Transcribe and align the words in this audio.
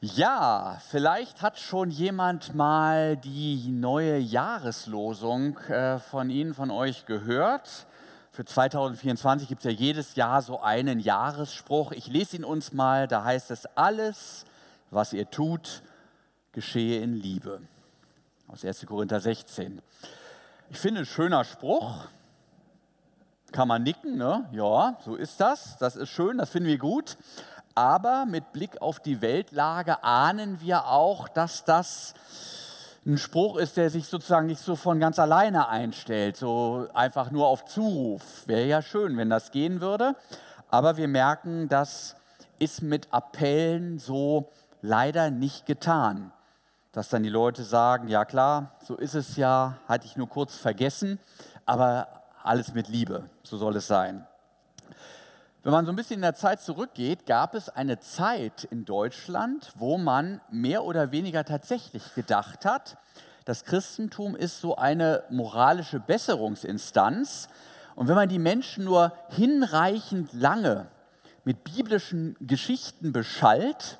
Ja, 0.00 0.80
vielleicht 0.90 1.42
hat 1.42 1.58
schon 1.58 1.90
jemand 1.90 2.54
mal 2.54 3.16
die 3.16 3.66
neue 3.66 4.18
Jahreslosung 4.18 5.58
äh, 5.58 5.98
von 5.98 6.30
Ihnen, 6.30 6.54
von 6.54 6.70
euch 6.70 7.04
gehört. 7.04 7.68
Für 8.30 8.44
2024 8.44 9.48
gibt 9.48 9.58
es 9.58 9.64
ja 9.64 9.72
jedes 9.72 10.14
Jahr 10.14 10.40
so 10.40 10.60
einen 10.60 11.00
Jahresspruch. 11.00 11.90
Ich 11.90 12.06
lese 12.06 12.36
ihn 12.36 12.44
uns 12.44 12.72
mal. 12.72 13.08
Da 13.08 13.24
heißt 13.24 13.50
es, 13.50 13.66
alles, 13.74 14.46
was 14.92 15.12
ihr 15.12 15.28
tut, 15.28 15.82
geschehe 16.52 17.02
in 17.02 17.16
Liebe. 17.16 17.60
Aus 18.46 18.64
1. 18.64 18.86
Korinther 18.86 19.18
16. 19.18 19.82
Ich 20.70 20.78
finde, 20.78 21.00
ein 21.00 21.06
schöner 21.06 21.42
Spruch. 21.42 22.04
Kann 23.50 23.66
man 23.66 23.82
nicken, 23.82 24.16
ne? 24.16 24.48
Ja, 24.52 24.96
so 25.04 25.16
ist 25.16 25.40
das. 25.40 25.76
Das 25.78 25.96
ist 25.96 26.10
schön, 26.10 26.38
das 26.38 26.50
finden 26.50 26.68
wir 26.68 26.78
gut. 26.78 27.16
Aber 27.78 28.26
mit 28.26 28.50
Blick 28.50 28.82
auf 28.82 28.98
die 28.98 29.20
Weltlage 29.20 30.02
ahnen 30.02 30.60
wir 30.60 30.88
auch, 30.88 31.28
dass 31.28 31.62
das 31.62 32.12
ein 33.06 33.18
Spruch 33.18 33.56
ist, 33.56 33.76
der 33.76 33.88
sich 33.88 34.08
sozusagen 34.08 34.48
nicht 34.48 34.60
so 34.60 34.74
von 34.74 34.98
ganz 34.98 35.20
alleine 35.20 35.68
einstellt, 35.68 36.36
so 36.36 36.88
einfach 36.92 37.30
nur 37.30 37.46
auf 37.46 37.66
Zuruf. 37.66 38.48
Wäre 38.48 38.66
ja 38.66 38.82
schön, 38.82 39.16
wenn 39.16 39.30
das 39.30 39.52
gehen 39.52 39.80
würde. 39.80 40.16
Aber 40.68 40.96
wir 40.96 41.06
merken, 41.06 41.68
das 41.68 42.16
ist 42.58 42.82
mit 42.82 43.12
Appellen 43.12 44.00
so 44.00 44.50
leider 44.82 45.30
nicht 45.30 45.64
getan. 45.64 46.32
Dass 46.90 47.10
dann 47.10 47.22
die 47.22 47.28
Leute 47.28 47.62
sagen, 47.62 48.08
ja 48.08 48.24
klar, 48.24 48.72
so 48.84 48.96
ist 48.96 49.14
es 49.14 49.36
ja, 49.36 49.78
hatte 49.86 50.06
ich 50.06 50.16
nur 50.16 50.28
kurz 50.28 50.56
vergessen, 50.56 51.20
aber 51.64 52.08
alles 52.42 52.74
mit 52.74 52.88
Liebe, 52.88 53.30
so 53.44 53.56
soll 53.56 53.76
es 53.76 53.86
sein. 53.86 54.26
Wenn 55.68 55.74
man 55.74 55.84
so 55.84 55.92
ein 55.92 55.96
bisschen 55.96 56.14
in 56.14 56.22
der 56.22 56.34
Zeit 56.34 56.62
zurückgeht, 56.62 57.26
gab 57.26 57.54
es 57.54 57.68
eine 57.68 58.00
Zeit 58.00 58.64
in 58.70 58.86
Deutschland, 58.86 59.70
wo 59.74 59.98
man 59.98 60.40
mehr 60.50 60.82
oder 60.82 61.12
weniger 61.12 61.44
tatsächlich 61.44 62.14
gedacht 62.14 62.64
hat, 62.64 62.96
das 63.44 63.66
Christentum 63.66 64.34
ist 64.34 64.62
so 64.62 64.76
eine 64.76 65.24
moralische 65.28 66.00
Besserungsinstanz. 66.00 67.50
Und 67.96 68.08
wenn 68.08 68.14
man 68.14 68.30
die 68.30 68.38
Menschen 68.38 68.84
nur 68.84 69.12
hinreichend 69.28 70.32
lange 70.32 70.86
mit 71.44 71.64
biblischen 71.64 72.34
Geschichten 72.40 73.12
beschallt, 73.12 73.98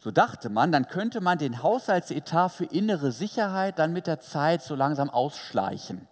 so 0.00 0.10
dachte 0.10 0.48
man, 0.48 0.72
dann 0.72 0.88
könnte 0.88 1.20
man 1.20 1.38
den 1.38 1.62
Haushaltsetat 1.62 2.50
für 2.50 2.64
innere 2.64 3.12
Sicherheit 3.12 3.78
dann 3.78 3.92
mit 3.92 4.08
der 4.08 4.18
Zeit 4.18 4.64
so 4.64 4.74
langsam 4.74 5.10
ausschleichen. 5.10 6.08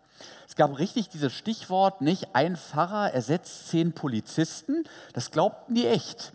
Es 0.49 0.57
gab 0.57 0.79
richtig 0.79 1.09
dieses 1.09 1.33
Stichwort, 1.33 2.01
nicht 2.01 2.35
ein 2.35 2.57
Pfarrer 2.57 3.13
ersetzt 3.13 3.69
zehn 3.69 3.93
Polizisten. 3.93 4.85
Das 5.13 5.31
glaubten 5.31 5.75
die 5.75 5.87
echt. 5.87 6.33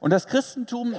Und 0.00 0.10
das 0.10 0.26
Christentum 0.26 0.94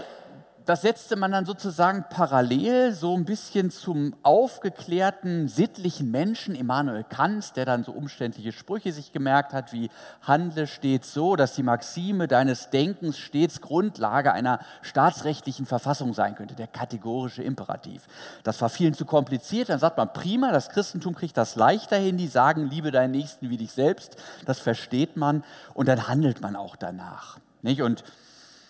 das 0.65 0.81
setzte 0.81 1.15
man 1.15 1.31
dann 1.31 1.45
sozusagen 1.45 2.05
parallel 2.09 2.93
so 2.93 3.15
ein 3.15 3.25
bisschen 3.25 3.69
zum 3.69 4.15
aufgeklärten, 4.23 5.47
sittlichen 5.47 6.09
Menschen, 6.09 6.55
Immanuel 6.55 7.03
Kant, 7.03 7.55
der 7.55 7.65
dann 7.65 7.83
so 7.83 7.91
umständliche 7.91 8.51
Sprüche 8.51 8.91
sich 8.91 9.11
gemerkt 9.11 9.53
hat, 9.53 9.73
wie 9.73 9.91
handle 10.23 10.65
stets 10.65 11.13
so, 11.13 11.35
dass 11.35 11.53
die 11.53 11.61
Maxime 11.61 12.27
deines 12.27 12.71
Denkens 12.71 13.17
stets 13.17 13.61
Grundlage 13.61 14.33
einer 14.33 14.59
staatsrechtlichen 14.81 15.67
Verfassung 15.67 16.15
sein 16.15 16.35
könnte, 16.35 16.55
der 16.55 16.67
kategorische 16.67 17.43
Imperativ. 17.43 18.07
Das 18.43 18.59
war 18.61 18.69
vielen 18.69 18.95
zu 18.95 19.05
kompliziert, 19.05 19.69
dann 19.69 19.79
sagt 19.79 19.97
man, 19.97 20.13
prima, 20.13 20.51
das 20.51 20.69
Christentum 20.69 21.13
kriegt 21.13 21.37
das 21.37 21.55
leichter 21.55 21.97
hin, 21.97 22.17
die 22.17 22.27
sagen, 22.27 22.69
liebe 22.69 22.89
deinen 22.89 23.11
Nächsten 23.11 23.51
wie 23.51 23.57
dich 23.57 23.71
selbst, 23.71 24.17
das 24.45 24.59
versteht 24.59 25.15
man 25.15 25.43
und 25.75 25.87
dann 25.87 26.07
handelt 26.07 26.41
man 26.41 26.55
auch 26.55 26.75
danach. 26.75 27.37
Nicht? 27.61 27.83
Und 27.83 28.03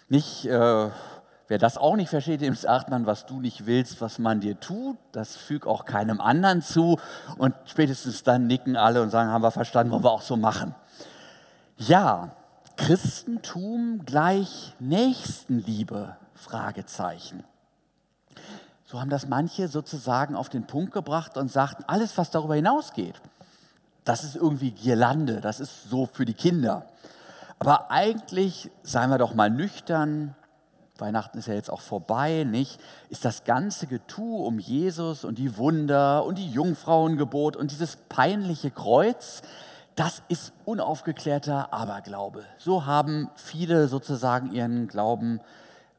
nicht... 0.10 0.46
Äh, 0.46 0.90
Wer 1.48 1.60
das 1.60 1.78
auch 1.78 1.96
nicht 1.96 2.10
versteht, 2.10 2.42
dem 2.42 2.56
sagt 2.56 2.90
man, 2.90 3.06
was 3.06 3.28
du 3.28 3.40
nicht 3.40 3.68
willst, 3.68 4.02
was 4.02 4.18
man 4.18 4.40
dir 4.40 4.60
tut, 4.60 4.98
das 5.12 5.36
fügt 5.36 5.68
auch 5.68 5.86
keinem 5.86 6.20
anderen 6.20 6.64
zu. 6.64 7.00
Und 7.38 7.54
spätestens 7.66 8.24
dann 8.24 8.48
nicken 8.48 8.76
alle 8.76 9.04
und 9.04 9.12
sagen, 9.12 9.30
haben 9.30 9.44
wir 9.44 9.52
verstanden, 9.52 9.92
wollen 9.92 10.04
wir 10.04 10.12
auch 10.12 10.24
so 10.24 10.38
machen. 10.38 10.74
Ja, 11.78 12.32
Christentum 12.78 14.02
gleich 14.06 14.74
Nächstenliebe? 14.80 16.16
Fragezeichen. 16.34 17.44
So 18.86 19.00
haben 19.00 19.10
das 19.10 19.28
manche 19.28 19.68
sozusagen 19.68 20.36
auf 20.36 20.50
den 20.50 20.68
Punkt 20.68 20.94
gebracht 20.94 21.38
und 21.38 21.52
sagten, 21.52 21.84
alles, 21.88 22.18
was 22.18 22.30
darüber 22.30 22.56
hinausgeht, 22.56 23.16
das 24.04 24.24
ist 24.24 24.36
irgendwie 24.36 24.72
Girlande, 24.72 25.42
das 25.42 25.60
ist 25.60 25.90
so 25.90 26.06
für 26.06 26.26
die 26.26 26.34
Kinder. 26.34 26.86
Aber 27.58 27.90
eigentlich, 27.90 28.70
seien 28.84 29.10
wir 29.10 29.18
doch 29.18 29.34
mal 29.34 29.50
nüchtern, 29.50 30.36
Weihnachten 30.98 31.38
ist 31.38 31.48
ja 31.48 31.54
jetzt 31.54 31.70
auch 31.70 31.82
vorbei, 31.82 32.46
nicht? 32.50 32.80
Ist 33.10 33.26
das 33.26 33.44
ganze 33.44 33.88
Getue 33.88 34.46
um 34.46 34.60
Jesus 34.60 35.26
und 35.26 35.38
die 35.38 35.58
Wunder 35.58 36.24
und 36.26 36.38
die 36.38 36.50
Jungfrauengebot 36.50 37.56
und 37.58 37.72
dieses 37.72 37.98
peinliche 37.98 38.72
Kreuz, 38.72 39.42
das 39.96 40.22
ist 40.30 40.54
unaufgeklärter 40.66 41.74
Aberglaube. 41.74 42.44
So 42.58 42.86
haben 42.86 43.30
viele 43.36 43.88
sozusagen 43.88 44.52
ihren 44.52 44.88
Glauben 44.88 45.42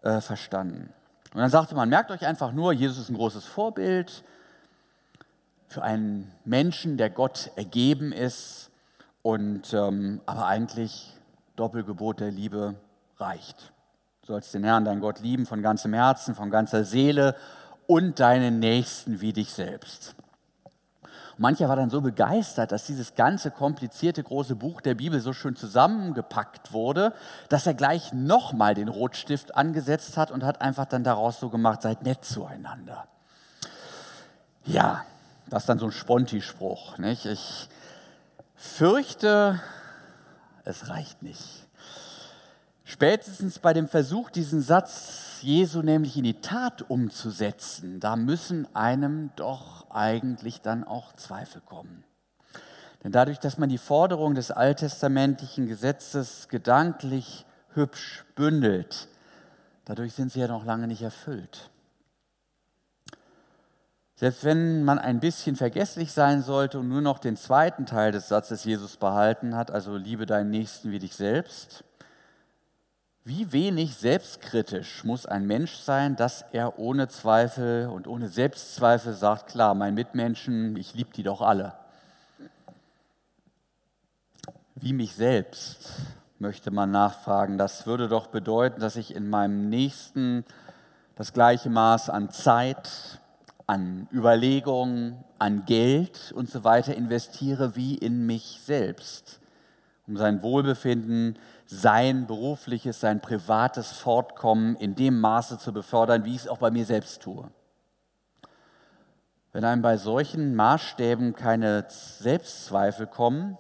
äh, 0.03 0.21
verstanden. 0.21 0.93
Und 1.35 1.41
dann 1.41 1.51
sagte 1.51 1.75
man, 1.75 1.89
merkt 1.89 2.11
euch 2.11 2.27
einfach 2.27 2.53
nur, 2.53 2.73
Jesus 2.73 2.99
ist 2.99 3.09
ein 3.11 3.17
großes 3.17 3.45
Vorbild 3.45 4.23
für 5.69 5.83
einen 5.83 6.31
Menschen, 6.45 6.97
der 6.97 7.11
Gott 7.11 7.51
ergeben 7.57 8.13
ist 8.13 8.71
und 9.23 9.75
ähm, 9.75 10.21
aber 10.25 10.47
eigentlich 10.47 11.13
Doppelgebot 11.57 12.21
der 12.21 12.31
Liebe 12.31 12.77
reicht. 13.19 13.73
Du 14.27 14.33
sollst 14.33 14.53
den 14.55 14.65
Herrn, 14.65 14.85
dein 14.85 14.99
Gott, 14.99 15.21
lieben 15.21 15.47
von 15.47 15.63
ganzem 15.63 15.93
Herzen, 15.93 16.35
von 16.35 16.51
ganzer 16.51 16.83
Seele 16.83 17.37
und 17.87 18.19
deinen 18.19 18.59
Nächsten 18.59 19.21
wie 19.21 19.33
dich 19.33 19.53
selbst. 19.53 20.17
Mancher 21.39 21.69
war 21.69 21.77
dann 21.77 21.91
so 21.91 22.01
begeistert, 22.01 22.73
dass 22.73 22.87
dieses 22.87 23.15
ganze 23.15 23.53
komplizierte 23.53 24.25
große 24.25 24.57
Buch 24.57 24.81
der 24.81 24.97
Bibel 24.97 25.21
so 25.21 25.33
schön 25.33 25.55
zusammengepackt 25.55 26.73
wurde, 26.73 27.13
dass 27.49 27.69
er 27.69 27.75
gleich 27.75 28.13
nochmal 28.13 28.75
den 28.75 28.89
Rotstift 28.89 29.55
angesetzt 29.55 30.17
hat 30.17 30.33
und 30.33 30.43
hat 30.43 30.61
einfach 30.61 30.87
dann 30.87 31.05
daraus 31.05 31.39
so 31.39 31.49
gemacht, 31.49 31.83
seid 31.83 32.03
nett 32.03 32.25
zueinander. 32.25 33.07
Ja, 34.65 35.05
das 35.49 35.63
ist 35.63 35.69
dann 35.69 35.79
so 35.79 35.87
ein 35.87 35.93
Sponti-Spruch. 35.93 36.99
Ich 36.99 37.69
fürchte, 38.57 39.61
es 40.65 40.89
reicht 40.89 41.23
nicht. 41.23 41.66
Spätestens 42.89 43.59
bei 43.59 43.73
dem 43.73 43.89
Versuch, 43.89 44.31
diesen 44.31 44.63
Satz 44.63 45.41
Jesu 45.43 45.83
nämlich 45.83 46.17
in 46.17 46.23
die 46.23 46.41
Tat 46.41 46.89
umzusetzen, 46.89 47.99
da 47.99 48.15
müssen 48.15 48.73
einem 48.77 49.31
doch 49.35 49.91
eigentlich 49.91 50.61
dann 50.61 50.85
auch 50.85 51.13
Zweifel 51.15 51.61
kommen. 51.63 52.05
Denn 53.03 53.11
dadurch, 53.11 53.41
dass 53.41 53.59
man 53.59 53.69
die 53.69 53.79
Forderung 53.79 54.37
des 54.37 54.53
alttestamentlichen 54.53 55.67
Gesetzes 55.67 56.47
gedanklich 56.49 57.45
hübsch 57.75 58.25
bündelt, 58.37 59.09
dadurch 59.85 60.13
sind 60.13 60.31
sie 60.31 60.39
ja 60.39 60.47
noch 60.47 60.65
lange 60.65 60.87
nicht 60.87 61.03
erfüllt. 61.03 61.71
Selbst 64.15 64.45
wenn 64.45 64.85
man 64.85 65.01
ein 65.01 65.19
bisschen 65.19 65.57
vergesslich 65.57 66.13
sein 66.13 66.41
sollte 66.41 66.79
und 66.79 66.89
nur 66.89 67.03
noch 67.03 67.19
den 67.19 67.37
zweiten 67.37 67.85
Teil 67.85 68.13
des 68.13 68.29
Satzes 68.29 68.63
Jesus 68.63 68.97
behalten 68.97 69.57
hat, 69.57 69.73
also 69.73 69.97
liebe 69.97 70.25
deinen 70.25 70.51
Nächsten 70.51 70.93
wie 70.93 71.01
dich 71.01 71.17
selbst, 71.17 71.83
wie 73.27 73.51
wenig 73.51 73.97
selbstkritisch 73.97 75.03
muss 75.03 75.27
ein 75.27 75.49
Mensch 75.49 75.75
sein, 75.75 76.15
dass 76.15 76.45
er 76.53 76.79
ohne 76.79 77.09
Zweifel 77.09 77.89
und 77.89 78.07
ohne 78.07 78.29
Selbstzweifel 78.29 79.15
sagt, 79.15 79.49
klar, 79.49 79.75
mein 79.75 79.95
Mitmenschen, 79.95 80.77
ich 80.77 80.95
liebe 80.95 81.11
die 81.13 81.25
doch 81.25 81.41
alle. 81.41 81.73
Wie 84.77 84.93
mich 84.93 85.17
selbst, 85.17 85.91
möchte 86.39 86.71
man 86.71 86.93
nachfragen. 86.93 87.59
Das 87.59 87.85
würde 87.85 88.07
doch 88.07 88.29
bedeuten, 88.29 88.81
dass 88.81 88.95
ich 88.95 89.13
in 89.13 89.29
meinem 89.29 89.69
Nächsten 89.69 90.45
das 91.17 91.33
gleiche 91.33 91.69
Maß 91.69 92.11
an 92.11 92.31
Zeit, 92.31 93.19
an 93.67 94.07
Überlegungen, 94.13 95.17
an 95.41 95.65
Geld 95.65 96.31
und 96.31 96.49
so 96.49 96.63
weiter 96.63 96.95
investiere 96.95 97.75
wie 97.75 97.97
in 97.97 98.25
mich 98.25 98.61
selbst, 98.65 99.41
um 100.07 100.17
sein 100.17 100.43
Wohlbefinden 100.43 101.39
sein 101.67 102.27
berufliches, 102.27 103.01
sein 103.01 103.21
privates 103.21 103.93
Fortkommen 103.93 104.77
in 104.77 104.95
dem 104.95 105.21
Maße 105.21 105.59
zu 105.59 105.73
befördern, 105.73 106.25
wie 106.25 106.35
ich 106.35 106.43
es 106.43 106.49
auch 106.49 106.59
bei 106.59 106.71
mir 106.71 106.85
selbst 106.85 107.23
tue. 107.23 107.51
Wenn 109.53 109.65
einem 109.65 109.83
bei 109.83 109.97
solchen 109.97 110.55
Maßstäben 110.55 111.35
keine 111.35 111.87
Selbstzweifel 111.89 113.07
kommen, 113.07 113.59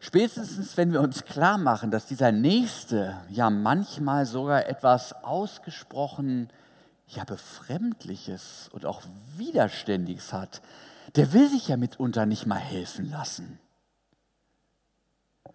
spätestens 0.00 0.76
wenn 0.76 0.92
wir 0.92 1.00
uns 1.00 1.24
klar 1.24 1.58
machen, 1.58 1.90
dass 1.90 2.06
dieser 2.06 2.32
Nächste 2.32 3.16
ja 3.30 3.50
manchmal 3.50 4.26
sogar 4.26 4.66
etwas 4.66 5.24
ausgesprochen 5.24 6.50
ja 7.08 7.24
befremdliches 7.24 8.68
und 8.72 8.84
auch 8.84 9.02
widerständiges 9.36 10.32
hat, 10.32 10.60
der 11.14 11.32
will 11.32 11.48
sich 11.48 11.68
ja 11.68 11.76
mitunter 11.76 12.26
nicht 12.26 12.46
mal 12.46 12.58
helfen 12.58 13.10
lassen. 13.10 13.58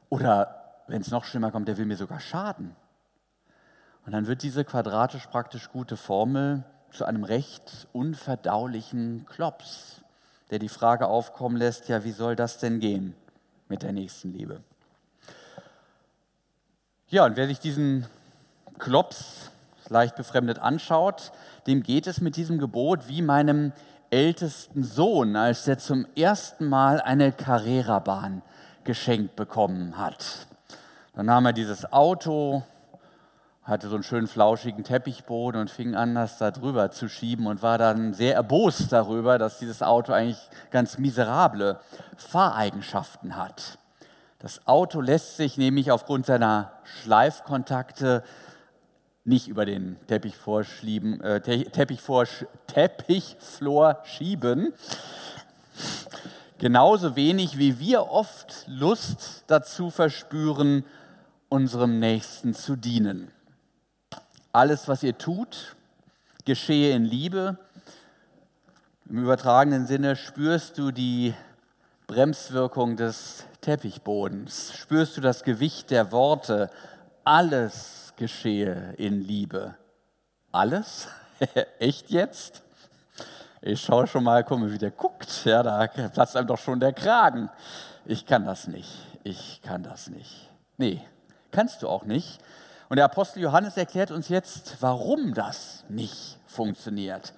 Oder 0.09 0.81
wenn 0.87 1.01
es 1.01 1.11
noch 1.11 1.25
schlimmer 1.25 1.51
kommt, 1.51 1.67
der 1.67 1.77
will 1.77 1.85
mir 1.85 1.97
sogar 1.97 2.19
schaden. 2.19 2.75
Und 4.05 4.13
dann 4.13 4.27
wird 4.27 4.41
diese 4.41 4.63
quadratisch 4.63 5.27
praktisch 5.27 5.69
gute 5.69 5.97
Formel 5.97 6.63
zu 6.91 7.03
einem 7.05 7.25
recht 7.25 7.87
unverdaulichen 7.91 9.25
Klops, 9.25 10.01
der 10.49 10.59
die 10.59 10.69
Frage 10.69 11.07
aufkommen 11.07 11.57
lässt, 11.57 11.89
ja, 11.89 12.05
wie 12.05 12.11
soll 12.11 12.37
das 12.37 12.59
denn 12.59 12.79
gehen 12.79 13.15
mit 13.67 13.83
der 13.83 13.91
nächsten 13.91 14.31
Liebe? 14.31 14.61
Ja, 17.09 17.25
und 17.25 17.35
wer 17.35 17.47
sich 17.47 17.59
diesen 17.59 18.05
Klops 18.79 19.51
leicht 19.89 20.15
befremdet 20.15 20.59
anschaut, 20.59 21.31
dem 21.67 21.83
geht 21.83 22.07
es 22.07 22.21
mit 22.21 22.35
diesem 22.37 22.59
Gebot 22.59 23.07
wie 23.07 23.21
meinem 23.21 23.73
ältesten 24.09 24.83
Sohn, 24.83 25.35
als 25.35 25.65
der 25.65 25.77
zum 25.79 26.05
ersten 26.15 26.67
Mal 26.67 27.01
eine 27.01 27.31
Carrera-Bahn 27.33 28.41
geschenkt 28.87 29.35
bekommen 29.35 29.99
hat. 29.99 30.47
Dann 31.13 31.27
nahm 31.27 31.45
er 31.45 31.53
dieses 31.53 31.93
Auto, 31.93 32.63
hatte 33.61 33.89
so 33.89 33.95
einen 33.95 34.03
schönen 34.03 34.27
flauschigen 34.27 34.83
Teppichboden 34.83 35.61
und 35.61 35.69
fing 35.69 35.93
an, 35.93 36.15
das 36.15 36.37
da 36.39 36.51
drüber 36.51 36.89
zu 36.89 37.09
schieben 37.09 37.45
und 37.47 37.61
war 37.61 37.77
dann 37.77 38.15
sehr 38.15 38.33
erbost 38.33 38.91
darüber, 38.91 39.37
dass 39.37 39.59
dieses 39.59 39.83
Auto 39.83 40.13
eigentlich 40.13 40.39
ganz 40.71 40.97
miserable 40.97 41.79
Fahreigenschaften 42.15 43.35
hat. 43.35 43.77
Das 44.39 44.67
Auto 44.67 45.01
lässt 45.01 45.37
sich 45.37 45.57
nämlich 45.57 45.91
aufgrund 45.91 46.25
seiner 46.25 46.71
Schleifkontakte 46.83 48.23
nicht 49.25 49.49
über 49.49 49.65
den 49.65 49.97
Teppichflor 50.07 50.63
schieben, 50.79 51.19
äh, 51.21 51.41
Teppichflor 52.67 53.97
schieben. 54.05 54.73
Genauso 56.59 57.15
wenig 57.15 57.59
wie 57.59 57.77
wir 57.77 58.09
oft 58.09 58.65
Lust 58.67 59.43
dazu 59.45 59.91
verspüren, 59.91 60.83
unserem 61.49 61.99
Nächsten 61.99 62.55
zu 62.55 62.75
dienen. 62.75 63.31
Alles, 64.53 64.87
was 64.87 65.03
ihr 65.03 65.15
tut, 65.19 65.75
geschehe 66.45 66.95
in 66.95 67.05
Liebe. 67.05 67.59
Im 69.07 69.19
übertragenen 69.19 69.85
Sinne 69.85 70.15
spürst 70.15 70.79
du 70.79 70.91
die 70.91 71.35
Bremswirkung 72.07 72.97
des 72.97 73.45
Teppichbodens, 73.61 74.73
spürst 74.75 75.15
du 75.15 75.21
das 75.21 75.43
Gewicht 75.43 75.91
der 75.91 76.11
Worte. 76.11 76.71
Alles 77.23 78.13
geschehe 78.15 78.95
in 78.97 79.21
Liebe. 79.21 79.75
Alles? 80.51 81.07
Echt 81.79 82.09
jetzt? 82.09 82.63
Ich 83.61 83.81
schaue 83.81 84.05
schon 84.07 84.23
mal, 84.23 84.45
mal, 84.47 84.71
wie 84.71 84.77
der 84.77 84.91
guckt. 84.91 85.45
Ja, 85.45 85.63
da 85.63 85.87
platzt 85.87 86.37
einem 86.37 86.47
doch 86.47 86.59
schon 86.59 86.79
der 86.79 86.93
Kragen. 86.93 87.49
Ich 88.05 88.25
kann 88.25 88.45
das 88.45 88.67
nicht. 88.67 88.89
Ich 89.23 89.61
kann 89.63 89.83
das 89.83 90.09
nicht. 90.09 90.49
Nee, 90.77 91.01
kannst 91.51 91.81
du 91.81 91.89
auch 91.89 92.05
nicht. 92.05 92.39
Und 92.89 92.97
der 92.97 93.05
Apostel 93.05 93.41
Johannes 93.41 93.75
erklärt 93.75 94.11
uns 94.11 94.29
jetzt, 94.29 94.77
warum 94.79 95.33
das 95.33 95.83
nicht 95.89 96.37
funktioniert. 96.45 97.33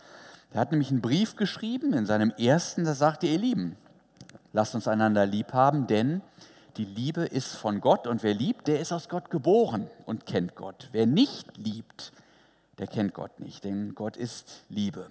Er 0.53 0.61
hat 0.61 0.71
nämlich 0.71 0.91
einen 0.91 1.01
Brief 1.01 1.35
geschrieben 1.35 1.93
in 1.93 2.05
seinem 2.05 2.31
ersten, 2.31 2.83
da 2.83 2.93
sagte, 2.93 3.27
ihr 3.27 3.39
Lieben, 3.39 3.75
lasst 4.51 4.75
uns 4.75 4.87
einander 4.87 5.25
lieb 5.25 5.53
haben, 5.53 5.87
denn 5.87 6.21
die 6.77 6.85
Liebe 6.85 7.25
ist 7.25 7.55
von 7.55 7.81
Gott 7.81 8.07
und 8.07 8.23
wer 8.23 8.33
liebt, 8.33 8.67
der 8.67 8.79
ist 8.79 8.91
aus 8.91 9.09
Gott 9.09 9.29
geboren 9.29 9.89
und 10.05 10.25
kennt 10.25 10.55
Gott. 10.55 10.89
Wer 10.91 11.07
nicht 11.07 11.57
liebt, 11.57 12.11
der 12.77 12.87
kennt 12.87 13.13
Gott 13.13 13.39
nicht, 13.39 13.63
denn 13.63 13.95
Gott 13.95 14.17
ist 14.17 14.63
Liebe. 14.69 15.07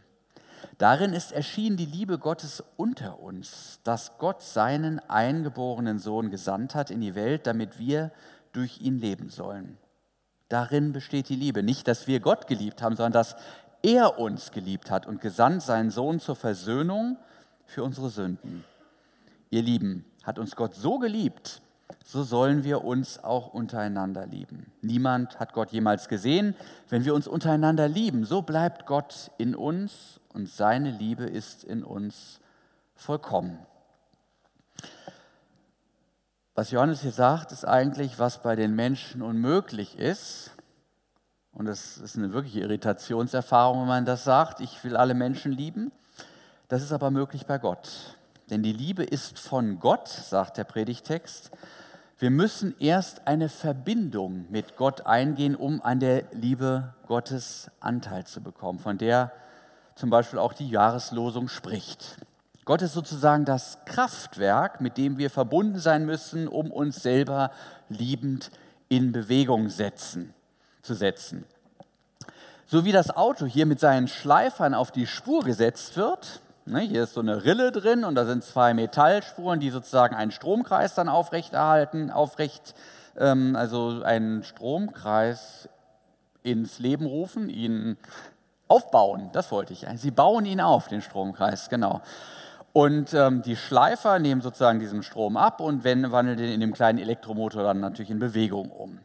Darin 0.78 1.12
ist 1.12 1.32
erschienen 1.32 1.76
die 1.76 1.86
Liebe 1.86 2.18
Gottes 2.18 2.62
unter 2.76 3.20
uns, 3.20 3.80
dass 3.84 4.18
Gott 4.18 4.42
seinen 4.42 4.98
eingeborenen 5.08 5.98
Sohn 5.98 6.30
gesandt 6.30 6.74
hat 6.74 6.90
in 6.90 7.00
die 7.00 7.14
Welt, 7.14 7.46
damit 7.46 7.78
wir 7.78 8.10
durch 8.52 8.80
ihn 8.80 8.98
leben 8.98 9.30
sollen. 9.30 9.78
Darin 10.48 10.92
besteht 10.92 11.28
die 11.28 11.36
Liebe. 11.36 11.62
Nicht, 11.62 11.88
dass 11.88 12.06
wir 12.06 12.20
Gott 12.20 12.46
geliebt 12.46 12.82
haben, 12.82 12.96
sondern 12.96 13.12
dass 13.12 13.36
er 13.82 14.18
uns 14.18 14.50
geliebt 14.50 14.90
hat 14.90 15.06
und 15.06 15.20
gesandt 15.20 15.62
seinen 15.62 15.90
Sohn 15.90 16.20
zur 16.20 16.36
Versöhnung 16.36 17.16
für 17.66 17.84
unsere 17.84 18.10
Sünden. 18.10 18.64
Ihr 19.50 19.62
Lieben, 19.62 20.04
hat 20.24 20.38
uns 20.38 20.56
Gott 20.56 20.74
so 20.74 20.98
geliebt, 20.98 21.62
so 22.04 22.22
sollen 22.22 22.64
wir 22.64 22.84
uns 22.84 23.22
auch 23.22 23.54
untereinander 23.54 24.26
lieben. 24.26 24.72
Niemand 24.82 25.40
hat 25.40 25.52
Gott 25.52 25.70
jemals 25.72 26.08
gesehen. 26.08 26.54
Wenn 26.88 27.04
wir 27.04 27.14
uns 27.14 27.26
untereinander 27.26 27.88
lieben, 27.88 28.24
so 28.24 28.42
bleibt 28.42 28.86
Gott 28.86 29.30
in 29.38 29.54
uns 29.54 30.17
und 30.32 30.48
seine 30.48 30.90
Liebe 30.90 31.24
ist 31.24 31.64
in 31.64 31.82
uns 31.82 32.40
vollkommen. 32.94 33.58
Was 36.54 36.72
Johannes 36.72 37.02
hier 37.02 37.12
sagt, 37.12 37.52
ist 37.52 37.64
eigentlich, 37.64 38.18
was 38.18 38.42
bei 38.42 38.56
den 38.56 38.74
Menschen 38.74 39.22
unmöglich 39.22 39.96
ist. 39.96 40.50
Und 41.52 41.66
das 41.66 41.98
ist 41.98 42.16
eine 42.16 42.32
wirkliche 42.32 42.60
Irritationserfahrung, 42.60 43.82
wenn 43.82 43.88
man 43.88 44.04
das 44.04 44.24
sagt. 44.24 44.60
Ich 44.60 44.82
will 44.82 44.96
alle 44.96 45.14
Menschen 45.14 45.52
lieben. 45.52 45.92
Das 46.66 46.82
ist 46.82 46.92
aber 46.92 47.10
möglich 47.10 47.46
bei 47.46 47.58
Gott. 47.58 48.16
Denn 48.50 48.62
die 48.62 48.72
Liebe 48.72 49.04
ist 49.04 49.38
von 49.38 49.78
Gott, 49.78 50.08
sagt 50.08 50.56
der 50.56 50.64
Predigtext. 50.64 51.50
Wir 52.18 52.30
müssen 52.30 52.74
erst 52.80 53.28
eine 53.28 53.48
Verbindung 53.48 54.46
mit 54.50 54.76
Gott 54.76 55.06
eingehen, 55.06 55.54
um 55.54 55.80
an 55.80 56.00
der 56.00 56.24
Liebe 56.32 56.94
Gottes 57.06 57.70
Anteil 57.78 58.26
zu 58.26 58.40
bekommen, 58.40 58.80
von 58.80 58.98
der 58.98 59.30
zum 59.98 60.10
Beispiel 60.10 60.38
auch 60.38 60.52
die 60.52 60.68
Jahreslosung 60.68 61.48
spricht. 61.48 62.16
Gott 62.64 62.82
ist 62.82 62.92
sozusagen 62.92 63.44
das 63.44 63.78
Kraftwerk, 63.84 64.80
mit 64.80 64.96
dem 64.96 65.18
wir 65.18 65.30
verbunden 65.30 65.78
sein 65.78 66.06
müssen, 66.06 66.46
um 66.46 66.70
uns 66.70 67.02
selber 67.02 67.50
liebend 67.88 68.50
in 68.88 69.10
Bewegung 69.10 69.70
setzen, 69.70 70.34
zu 70.82 70.94
setzen. 70.94 71.44
So 72.66 72.84
wie 72.84 72.92
das 72.92 73.10
Auto 73.10 73.46
hier 73.46 73.66
mit 73.66 73.80
seinen 73.80 74.06
Schleifern 74.06 74.74
auf 74.74 74.92
die 74.92 75.06
Spur 75.06 75.42
gesetzt 75.42 75.96
wird, 75.96 76.40
Ne, 76.70 76.80
hier 76.80 77.04
ist 77.04 77.14
so 77.14 77.20
eine 77.20 77.46
Rille 77.46 77.72
drin 77.72 78.04
und 78.04 78.14
da 78.14 78.26
sind 78.26 78.44
zwei 78.44 78.74
Metallspuren, 78.74 79.58
die 79.58 79.70
sozusagen 79.70 80.14
einen 80.14 80.30
Stromkreis 80.30 80.94
dann 80.94 81.08
aufrechterhalten, 81.08 82.10
aufrecht, 82.10 82.74
ähm, 83.16 83.56
also 83.56 84.02
einen 84.02 84.44
Stromkreis 84.44 85.70
ins 86.42 86.78
Leben 86.78 87.06
rufen, 87.06 87.48
ihn 87.48 87.96
aufbauen, 88.68 89.30
das 89.32 89.50
wollte 89.50 89.72
ich. 89.72 89.86
Sie 89.96 90.10
bauen 90.10 90.44
ihn 90.46 90.60
auf, 90.60 90.88
den 90.88 91.02
Stromkreis, 91.02 91.68
genau. 91.68 92.02
Und 92.72 93.14
ähm, 93.14 93.42
die 93.42 93.56
Schleifer 93.56 94.18
nehmen 94.18 94.40
sozusagen 94.40 94.78
diesen 94.78 95.02
Strom 95.02 95.36
ab 95.36 95.60
und 95.60 95.84
wenn, 95.84 96.12
wandeln 96.12 96.36
den 96.36 96.52
in 96.52 96.60
dem 96.60 96.74
kleinen 96.74 96.98
Elektromotor 96.98 97.62
dann 97.62 97.80
natürlich 97.80 98.10
in 98.10 98.18
Bewegung 98.18 98.70
um. 98.70 99.00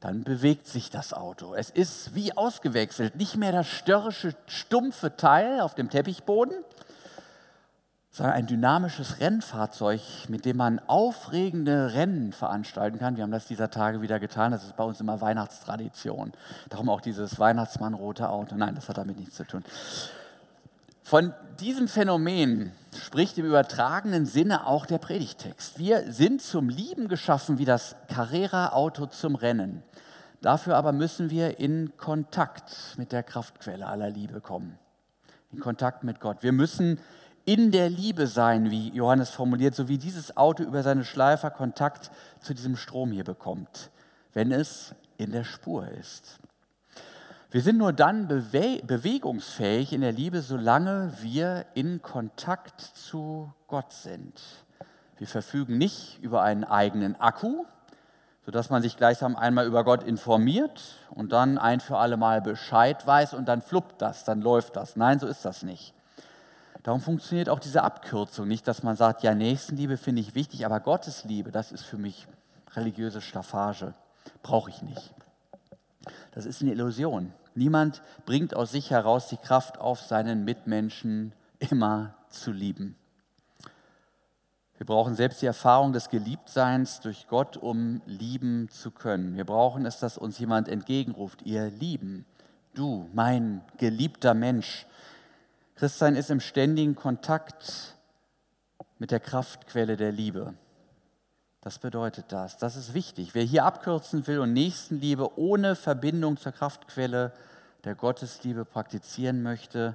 Dann 0.00 0.22
bewegt 0.22 0.68
sich 0.68 0.90
das 0.90 1.12
Auto. 1.12 1.54
Es 1.54 1.70
ist 1.70 2.14
wie 2.14 2.36
ausgewechselt, 2.36 3.16
nicht 3.16 3.36
mehr 3.36 3.50
das 3.50 3.66
störrische, 3.66 4.34
stumpfe 4.46 5.16
Teil 5.16 5.60
auf 5.60 5.74
dem 5.74 5.90
Teppichboden, 5.90 6.54
sondern 8.18 8.34
ein 8.34 8.48
dynamisches 8.48 9.20
Rennfahrzeug, 9.20 10.00
mit 10.26 10.44
dem 10.44 10.56
man 10.56 10.80
aufregende 10.88 11.94
Rennen 11.94 12.32
veranstalten 12.32 12.98
kann. 12.98 13.16
Wir 13.16 13.22
haben 13.22 13.30
das 13.30 13.46
dieser 13.46 13.70
Tage 13.70 14.02
wieder 14.02 14.18
getan. 14.18 14.50
Das 14.50 14.64
ist 14.64 14.76
bei 14.76 14.82
uns 14.82 15.00
immer 15.00 15.20
Weihnachtstradition. 15.20 16.32
Darum 16.68 16.88
auch 16.88 17.00
dieses 17.00 17.38
Weihnachtsmann-rote 17.38 18.28
Auto. 18.28 18.56
Nein, 18.56 18.74
das 18.74 18.88
hat 18.88 18.98
damit 18.98 19.20
nichts 19.20 19.36
zu 19.36 19.44
tun. 19.44 19.62
Von 21.04 21.32
diesem 21.60 21.86
Phänomen 21.86 22.72
spricht 23.00 23.38
im 23.38 23.46
übertragenen 23.46 24.26
Sinne 24.26 24.66
auch 24.66 24.84
der 24.84 24.98
Predigtext. 24.98 25.78
Wir 25.78 26.12
sind 26.12 26.42
zum 26.42 26.68
Lieben 26.68 27.06
geschaffen 27.06 27.58
wie 27.58 27.66
das 27.66 27.94
Carrera-Auto 28.08 29.06
zum 29.06 29.36
Rennen. 29.36 29.84
Dafür 30.40 30.74
aber 30.74 30.90
müssen 30.90 31.30
wir 31.30 31.60
in 31.60 31.96
Kontakt 31.96 32.96
mit 32.96 33.12
der 33.12 33.22
Kraftquelle 33.22 33.86
aller 33.86 34.10
Liebe 34.10 34.40
kommen. 34.40 34.76
In 35.52 35.60
Kontakt 35.60 36.02
mit 36.02 36.18
Gott. 36.18 36.42
Wir 36.42 36.52
müssen 36.52 36.98
in 37.48 37.70
der 37.70 37.88
Liebe 37.88 38.26
sein, 38.26 38.70
wie 38.70 38.90
Johannes 38.90 39.30
formuliert, 39.30 39.74
so 39.74 39.88
wie 39.88 39.96
dieses 39.96 40.36
Auto 40.36 40.62
über 40.64 40.82
seine 40.82 41.02
Schleifer 41.02 41.50
Kontakt 41.50 42.10
zu 42.42 42.52
diesem 42.52 42.76
Strom 42.76 43.10
hier 43.10 43.24
bekommt, 43.24 43.88
wenn 44.34 44.52
es 44.52 44.94
in 45.16 45.32
der 45.32 45.44
Spur 45.44 45.88
ist. 45.88 46.40
Wir 47.50 47.62
sind 47.62 47.78
nur 47.78 47.94
dann 47.94 48.28
bewe 48.28 48.82
bewegungsfähig 48.86 49.94
in 49.94 50.02
der 50.02 50.12
Liebe, 50.12 50.42
solange 50.42 51.14
wir 51.22 51.64
in 51.72 52.02
Kontakt 52.02 52.82
zu 52.82 53.50
Gott 53.66 53.94
sind. 53.94 54.38
Wir 55.16 55.26
verfügen 55.26 55.78
nicht 55.78 56.18
über 56.20 56.42
einen 56.42 56.64
eigenen 56.64 57.18
Akku, 57.18 57.64
sodass 58.44 58.68
man 58.68 58.82
sich 58.82 58.98
gleichsam 58.98 59.36
einmal 59.36 59.66
über 59.66 59.84
Gott 59.84 60.02
informiert 60.02 60.82
und 61.08 61.32
dann 61.32 61.56
ein 61.56 61.80
für 61.80 61.96
alle 61.96 62.18
Mal 62.18 62.42
Bescheid 62.42 63.06
weiß 63.06 63.32
und 63.32 63.48
dann 63.48 63.62
fluppt 63.62 64.02
das, 64.02 64.24
dann 64.24 64.42
läuft 64.42 64.76
das. 64.76 64.96
Nein, 64.96 65.18
so 65.18 65.26
ist 65.26 65.46
das 65.46 65.62
nicht. 65.62 65.94
Darum 66.82 67.00
funktioniert 67.00 67.48
auch 67.48 67.58
diese 67.58 67.82
Abkürzung 67.82 68.48
nicht, 68.48 68.66
dass 68.66 68.82
man 68.82 68.96
sagt, 68.96 69.22
ja, 69.22 69.34
Nächstenliebe 69.34 69.96
finde 69.96 70.20
ich 70.20 70.34
wichtig, 70.34 70.64
aber 70.64 70.80
Gottes 70.80 71.24
Liebe, 71.24 71.50
das 71.50 71.72
ist 71.72 71.84
für 71.84 71.98
mich 71.98 72.26
religiöse 72.74 73.20
Staffage, 73.20 73.94
brauche 74.42 74.70
ich 74.70 74.82
nicht. 74.82 75.14
Das 76.32 76.46
ist 76.46 76.62
eine 76.62 76.72
Illusion. 76.72 77.32
Niemand 77.54 78.02
bringt 78.24 78.54
aus 78.54 78.70
sich 78.70 78.90
heraus 78.90 79.28
die 79.28 79.36
Kraft 79.36 79.78
auf, 79.78 80.00
seinen 80.00 80.44
Mitmenschen 80.44 81.32
immer 81.58 82.14
zu 82.30 82.52
lieben. 82.52 82.96
Wir 84.76 84.86
brauchen 84.86 85.16
selbst 85.16 85.42
die 85.42 85.46
Erfahrung 85.46 85.92
des 85.92 86.08
Geliebtseins 86.08 87.00
durch 87.00 87.26
Gott, 87.26 87.56
um 87.56 88.00
lieben 88.06 88.68
zu 88.70 88.92
können. 88.92 89.36
Wir 89.36 89.44
brauchen 89.44 89.84
es, 89.86 89.98
dass 89.98 90.16
uns 90.16 90.38
jemand 90.38 90.68
entgegenruft, 90.68 91.42
ihr 91.42 91.68
Lieben, 91.70 92.24
du, 92.74 93.08
mein 93.12 93.62
geliebter 93.76 94.34
Mensch. 94.34 94.86
Christsein 95.78 96.16
ist 96.16 96.28
im 96.30 96.40
ständigen 96.40 96.96
Kontakt 96.96 97.94
mit 98.98 99.12
der 99.12 99.20
Kraftquelle 99.20 99.96
der 99.96 100.10
Liebe. 100.10 100.54
Das 101.60 101.78
bedeutet 101.78 102.24
das. 102.30 102.56
Das 102.58 102.74
ist 102.74 102.94
wichtig. 102.94 103.32
Wer 103.36 103.44
hier 103.44 103.64
abkürzen 103.64 104.26
will 104.26 104.40
und 104.40 104.52
Nächstenliebe 104.52 105.38
ohne 105.38 105.76
Verbindung 105.76 106.36
zur 106.36 106.50
Kraftquelle 106.50 107.32
der 107.84 107.94
Gottesliebe 107.94 108.64
praktizieren 108.64 109.44
möchte, 109.44 109.94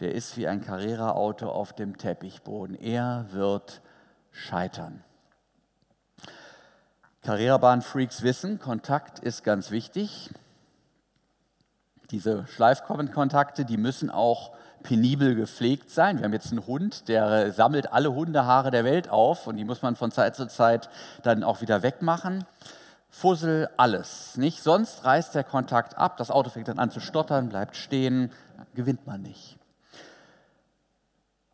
der 0.00 0.12
ist 0.12 0.36
wie 0.36 0.48
ein 0.48 0.64
Carrera-Auto 0.64 1.48
auf 1.48 1.72
dem 1.72 1.98
Teppichboden. 1.98 2.74
Er 2.74 3.26
wird 3.30 3.80
scheitern. 4.32 5.04
Carrera-Bahn-Freaks 7.22 8.22
wissen, 8.22 8.58
Kontakt 8.58 9.20
ist 9.20 9.44
ganz 9.44 9.70
wichtig. 9.70 10.30
Diese 12.10 12.44
Schleifkontakte, 12.48 13.64
die 13.64 13.76
müssen 13.76 14.10
auch 14.10 14.56
penibel 14.82 15.34
gepflegt 15.34 15.90
sein. 15.90 16.18
Wir 16.18 16.24
haben 16.24 16.32
jetzt 16.32 16.50
einen 16.50 16.66
Hund, 16.66 17.08
der 17.08 17.52
sammelt 17.52 17.92
alle 17.92 18.12
Hundehaare 18.14 18.70
der 18.70 18.84
Welt 18.84 19.08
auf 19.08 19.46
und 19.46 19.56
die 19.56 19.64
muss 19.64 19.82
man 19.82 19.96
von 19.96 20.10
Zeit 20.10 20.36
zu 20.36 20.46
Zeit 20.46 20.88
dann 21.22 21.44
auch 21.44 21.60
wieder 21.60 21.82
wegmachen. 21.82 22.44
Fussel, 23.08 23.68
alles. 23.76 24.36
Nicht? 24.36 24.62
Sonst 24.62 25.04
reißt 25.04 25.34
der 25.34 25.44
Kontakt 25.44 25.98
ab, 25.98 26.16
das 26.16 26.30
Auto 26.30 26.50
fängt 26.50 26.68
dann 26.68 26.78
an 26.78 26.90
zu 26.90 27.00
stottern, 27.00 27.50
bleibt 27.50 27.76
stehen, 27.76 28.30
gewinnt 28.74 29.06
man 29.06 29.22
nicht. 29.22 29.58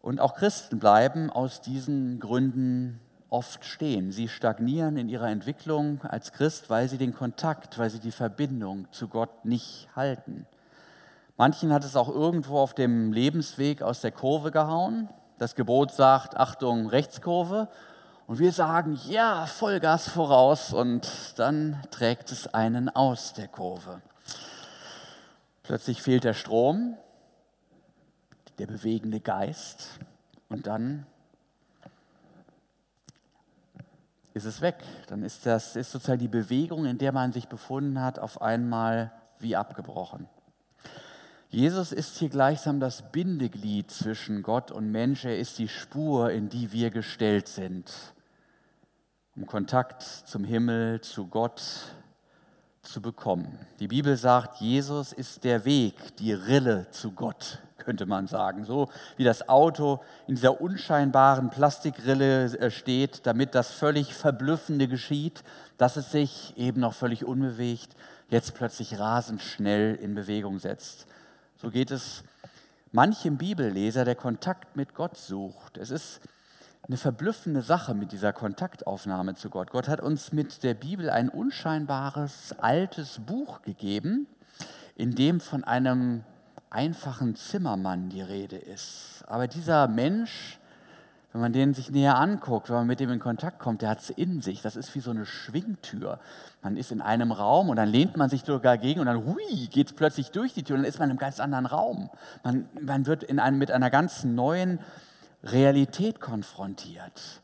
Und 0.00 0.20
auch 0.20 0.34
Christen 0.34 0.78
bleiben 0.78 1.30
aus 1.30 1.60
diesen 1.60 2.20
Gründen 2.20 3.00
oft 3.28 3.64
stehen. 3.64 4.12
Sie 4.12 4.28
stagnieren 4.28 4.96
in 4.96 5.08
ihrer 5.08 5.28
Entwicklung 5.28 6.00
als 6.04 6.32
Christ, 6.32 6.70
weil 6.70 6.88
sie 6.88 6.98
den 6.98 7.14
Kontakt, 7.14 7.78
weil 7.78 7.90
sie 7.90 7.98
die 7.98 8.12
Verbindung 8.12 8.86
zu 8.92 9.08
Gott 9.08 9.44
nicht 9.44 9.88
halten. 9.94 10.46
Manchen 11.38 11.72
hat 11.72 11.84
es 11.84 11.94
auch 11.94 12.08
irgendwo 12.08 12.58
auf 12.58 12.74
dem 12.74 13.12
Lebensweg 13.12 13.80
aus 13.80 14.00
der 14.00 14.10
Kurve 14.10 14.50
gehauen. 14.50 15.08
Das 15.38 15.54
Gebot 15.54 15.92
sagt, 15.92 16.36
Achtung, 16.36 16.88
Rechtskurve. 16.88 17.68
Und 18.26 18.40
wir 18.40 18.50
sagen, 18.50 18.98
ja, 19.06 19.46
Vollgas 19.46 20.08
voraus. 20.08 20.72
Und 20.72 21.08
dann 21.36 21.80
trägt 21.92 22.32
es 22.32 22.52
einen 22.52 22.88
aus 22.88 23.34
der 23.34 23.46
Kurve. 23.46 24.02
Plötzlich 25.62 26.02
fehlt 26.02 26.24
der 26.24 26.34
Strom, 26.34 26.96
der 28.58 28.66
bewegende 28.66 29.20
Geist. 29.20 30.00
Und 30.48 30.66
dann 30.66 31.06
ist 34.34 34.44
es 34.44 34.60
weg. 34.60 34.82
Dann 35.06 35.22
ist 35.22 35.46
das 35.46 35.76
ist 35.76 35.92
sozusagen 35.92 36.18
die 36.18 36.26
Bewegung, 36.26 36.84
in 36.84 36.98
der 36.98 37.12
man 37.12 37.32
sich 37.32 37.46
befunden 37.46 38.02
hat, 38.02 38.18
auf 38.18 38.42
einmal 38.42 39.12
wie 39.38 39.54
abgebrochen. 39.54 40.28
Jesus 41.50 41.92
ist 41.92 42.18
hier 42.18 42.28
gleichsam 42.28 42.78
das 42.78 43.10
Bindeglied 43.10 43.90
zwischen 43.90 44.42
Gott 44.42 44.70
und 44.70 44.92
Mensch. 44.92 45.24
Er 45.24 45.38
ist 45.38 45.58
die 45.58 45.68
Spur, 45.68 46.30
in 46.30 46.50
die 46.50 46.72
wir 46.72 46.90
gestellt 46.90 47.48
sind, 47.48 47.90
um 49.34 49.46
Kontakt 49.46 50.02
zum 50.02 50.44
Himmel, 50.44 51.00
zu 51.00 51.26
Gott 51.26 51.62
zu 52.82 53.00
bekommen. 53.00 53.58
Die 53.80 53.88
Bibel 53.88 54.18
sagt, 54.18 54.60
Jesus 54.60 55.14
ist 55.14 55.42
der 55.42 55.64
Weg, 55.64 55.94
die 56.18 56.34
Rille 56.34 56.86
zu 56.90 57.12
Gott, 57.12 57.60
könnte 57.78 58.04
man 58.04 58.26
sagen. 58.26 58.66
So 58.66 58.90
wie 59.16 59.24
das 59.24 59.48
Auto 59.48 60.00
in 60.26 60.34
dieser 60.34 60.60
unscheinbaren 60.60 61.48
Plastikrille 61.48 62.58
äh, 62.58 62.70
steht, 62.70 63.26
damit 63.26 63.54
das 63.54 63.70
völlig 63.70 64.12
Verblüffende 64.12 64.86
geschieht, 64.86 65.42
dass 65.78 65.96
es 65.96 66.12
sich 66.12 66.52
eben 66.58 66.82
noch 66.82 66.92
völlig 66.92 67.24
unbewegt, 67.24 67.96
jetzt 68.28 68.54
plötzlich 68.54 68.98
rasend 68.98 69.40
schnell 69.40 69.94
in 69.94 70.14
Bewegung 70.14 70.58
setzt. 70.58 71.06
So 71.60 71.70
geht 71.70 71.90
es 71.90 72.22
manchem 72.92 73.36
Bibelleser, 73.36 74.04
der 74.04 74.14
Kontakt 74.14 74.76
mit 74.76 74.94
Gott 74.94 75.16
sucht. 75.16 75.76
Es 75.76 75.90
ist 75.90 76.20
eine 76.86 76.96
verblüffende 76.96 77.62
Sache 77.62 77.94
mit 77.94 78.12
dieser 78.12 78.32
Kontaktaufnahme 78.32 79.34
zu 79.34 79.50
Gott. 79.50 79.72
Gott 79.72 79.88
hat 79.88 80.00
uns 80.00 80.30
mit 80.30 80.62
der 80.62 80.74
Bibel 80.74 81.10
ein 81.10 81.28
unscheinbares 81.28 82.54
altes 82.60 83.18
Buch 83.26 83.62
gegeben, 83.62 84.28
in 84.94 85.16
dem 85.16 85.40
von 85.40 85.64
einem 85.64 86.22
einfachen 86.70 87.34
Zimmermann 87.34 88.08
die 88.08 88.22
Rede 88.22 88.56
ist. 88.56 89.24
Aber 89.26 89.48
dieser 89.48 89.88
Mensch 89.88 90.60
wenn 91.32 91.42
man 91.42 91.52
den 91.52 91.74
sich 91.74 91.90
näher 91.90 92.16
anguckt, 92.16 92.70
wenn 92.70 92.76
man 92.76 92.86
mit 92.86 93.00
dem 93.00 93.10
in 93.10 93.20
Kontakt 93.20 93.58
kommt, 93.58 93.82
der 93.82 93.90
hat 93.90 94.00
es 94.00 94.10
in 94.10 94.40
sich. 94.40 94.62
Das 94.62 94.76
ist 94.76 94.94
wie 94.94 95.00
so 95.00 95.10
eine 95.10 95.26
Schwingtür. 95.26 96.20
Man 96.62 96.76
ist 96.78 96.90
in 96.90 97.02
einem 97.02 97.32
Raum 97.32 97.68
und 97.68 97.76
dann 97.76 97.88
lehnt 97.88 98.16
man 98.16 98.30
sich 98.30 98.44
sogar 98.44 98.78
gegen 98.78 99.00
und 99.00 99.06
dann 99.06 99.26
hui, 99.26 99.66
geht 99.70 99.88
es 99.88 99.92
plötzlich 99.92 100.30
durch 100.30 100.54
die 100.54 100.62
Tür 100.62 100.76
und 100.76 100.82
dann 100.82 100.88
ist 100.88 100.98
man 100.98 101.08
in 101.08 101.12
einem 101.12 101.18
ganz 101.18 101.38
anderen 101.38 101.66
Raum. 101.66 102.08
Man, 102.44 102.66
man 102.80 103.06
wird 103.06 103.22
in 103.22 103.38
einem, 103.38 103.58
mit 103.58 103.70
einer 103.70 103.90
ganz 103.90 104.24
neuen 104.24 104.78
Realität 105.42 106.18
konfrontiert. 106.18 107.40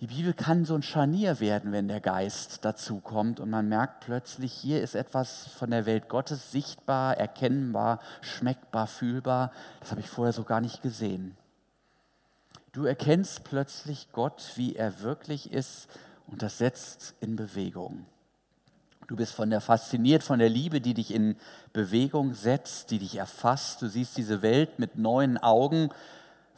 Die 0.00 0.08
Bibel 0.08 0.34
kann 0.34 0.66
so 0.66 0.74
ein 0.74 0.82
Scharnier 0.82 1.40
werden, 1.40 1.72
wenn 1.72 1.88
der 1.88 2.00
Geist 2.00 2.62
dazu 2.66 3.00
kommt 3.00 3.40
und 3.40 3.48
man 3.48 3.70
merkt 3.70 4.04
plötzlich, 4.04 4.52
hier 4.52 4.82
ist 4.82 4.94
etwas 4.94 5.46
von 5.46 5.70
der 5.70 5.86
Welt 5.86 6.10
Gottes 6.10 6.52
sichtbar, 6.52 7.16
erkennbar, 7.16 8.00
schmeckbar, 8.20 8.86
fühlbar. 8.86 9.50
Das 9.80 9.92
habe 9.92 10.02
ich 10.02 10.10
vorher 10.10 10.34
so 10.34 10.42
gar 10.42 10.60
nicht 10.60 10.82
gesehen. 10.82 11.38
Du 12.74 12.86
erkennst 12.86 13.44
plötzlich 13.44 14.08
Gott, 14.10 14.50
wie 14.56 14.74
er 14.74 15.00
wirklich 15.00 15.52
ist 15.52 15.86
und 16.26 16.42
das 16.42 16.58
setzt 16.58 17.14
in 17.20 17.36
Bewegung. 17.36 18.04
Du 19.06 19.14
bist 19.14 19.32
von 19.32 19.48
der 19.48 19.60
fasziniert 19.60 20.24
von 20.24 20.40
der 20.40 20.48
Liebe, 20.48 20.80
die 20.80 20.92
dich 20.92 21.14
in 21.14 21.36
Bewegung 21.72 22.34
setzt, 22.34 22.90
die 22.90 22.98
dich 22.98 23.14
erfasst. 23.14 23.80
Du 23.80 23.88
siehst 23.88 24.16
diese 24.16 24.42
Welt 24.42 24.80
mit 24.80 24.98
neuen 24.98 25.38
Augen, 25.38 25.90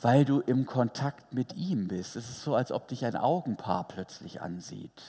weil 0.00 0.24
du 0.24 0.40
im 0.40 0.64
Kontakt 0.64 1.34
mit 1.34 1.54
ihm 1.54 1.88
bist. 1.88 2.16
Es 2.16 2.30
ist 2.30 2.42
so, 2.42 2.54
als 2.54 2.72
ob 2.72 2.88
dich 2.88 3.04
ein 3.04 3.16
Augenpaar 3.16 3.86
plötzlich 3.86 4.40
ansieht. 4.40 5.02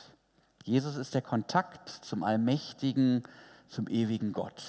Jesus 0.65 0.97
ist 0.97 1.13
der 1.13 1.21
Kontakt 1.21 1.87
zum 1.87 2.21
allmächtigen, 2.25 3.23
zum 3.69 3.87
ewigen 3.87 4.33
Gott. 4.33 4.61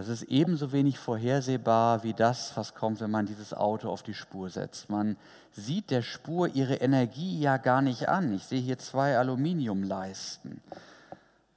Das 0.00 0.08
ist 0.08 0.22
ebenso 0.22 0.72
wenig 0.72 0.98
vorhersehbar 0.98 2.02
wie 2.04 2.14
das, 2.14 2.56
was 2.56 2.74
kommt, 2.74 3.02
wenn 3.02 3.10
man 3.10 3.26
dieses 3.26 3.52
Auto 3.52 3.90
auf 3.90 4.02
die 4.02 4.14
Spur 4.14 4.48
setzt. 4.48 4.88
Man 4.88 5.18
sieht 5.52 5.90
der 5.90 6.00
Spur 6.00 6.48
ihre 6.48 6.76
Energie 6.76 7.38
ja 7.38 7.58
gar 7.58 7.82
nicht 7.82 8.08
an. 8.08 8.32
Ich 8.32 8.44
sehe 8.44 8.62
hier 8.62 8.78
zwei 8.78 9.18
Aluminiumleisten. 9.18 10.62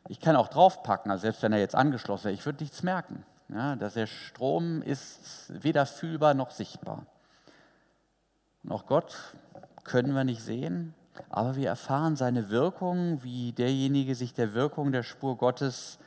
Ich 0.10 0.20
kann 0.20 0.36
auch 0.36 0.50
draufpacken, 0.50 1.10
also 1.10 1.22
selbst 1.22 1.42
wenn 1.42 1.54
er 1.54 1.60
jetzt 1.60 1.74
angeschlossen 1.74 2.26
wäre, 2.26 2.34
ich 2.34 2.46
würde 2.46 2.62
nichts 2.62 2.84
merken. 2.84 3.24
Ja, 3.48 3.78
dass 3.78 3.94
der 3.94 4.08
Strom 4.08 4.82
ist 4.82 5.46
weder 5.48 5.86
fühlbar 5.86 6.34
noch 6.34 6.52
sichtbar. 6.52 7.06
Und 8.66 8.74
auch 8.74 8.88
Gott 8.88 9.16
können 9.86 10.14
wir 10.14 10.26
nicht 10.26 10.42
sehen, 10.42 10.94
aber 11.30 11.56
wir 11.56 11.70
erfahren 11.70 12.18
seine 12.18 12.50
Wirkung, 12.50 13.24
wie 13.24 13.54
derjenige 13.54 14.16
sich 14.16 14.34
der 14.34 14.54
Wirkung 14.54 14.92
der 14.92 15.04
Spur 15.04 15.38
Gottes 15.38 15.98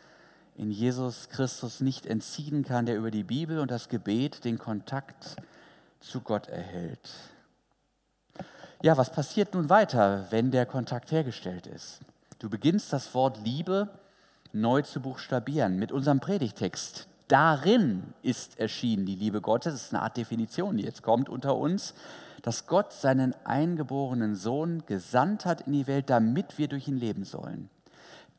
in 0.56 0.70
Jesus 0.70 1.28
Christus 1.28 1.80
nicht 1.80 2.06
entziehen 2.06 2.64
kann, 2.64 2.86
der 2.86 2.96
über 2.96 3.10
die 3.10 3.24
Bibel 3.24 3.58
und 3.58 3.70
das 3.70 3.88
Gebet 3.88 4.44
den 4.44 4.58
Kontakt 4.58 5.36
zu 6.00 6.20
Gott 6.20 6.48
erhält. 6.48 7.10
Ja, 8.82 8.96
was 8.96 9.10
passiert 9.10 9.54
nun 9.54 9.68
weiter, 9.68 10.26
wenn 10.30 10.50
der 10.50 10.66
Kontakt 10.66 11.10
hergestellt 11.10 11.66
ist? 11.66 12.00
Du 12.38 12.50
beginnst 12.50 12.92
das 12.92 13.14
Wort 13.14 13.38
Liebe 13.44 13.88
neu 14.52 14.82
zu 14.82 15.00
buchstabieren 15.00 15.78
mit 15.78 15.92
unserem 15.92 16.20
Predigtext. 16.20 17.06
Darin 17.28 18.14
ist 18.22 18.58
erschienen 18.58 19.06
die 19.06 19.16
Liebe 19.16 19.40
Gottes. 19.40 19.72
Das 19.72 19.82
ist 19.84 19.94
eine 19.94 20.02
Art 20.02 20.16
Definition, 20.16 20.76
die 20.76 20.84
jetzt 20.84 21.02
kommt 21.02 21.28
unter 21.28 21.56
uns, 21.56 21.94
dass 22.42 22.66
Gott 22.66 22.92
seinen 22.92 23.34
eingeborenen 23.44 24.36
Sohn 24.36 24.84
gesandt 24.86 25.44
hat 25.46 25.62
in 25.62 25.72
die 25.72 25.86
Welt, 25.86 26.10
damit 26.10 26.58
wir 26.58 26.68
durch 26.68 26.86
ihn 26.86 26.98
leben 26.98 27.24
sollen. 27.24 27.68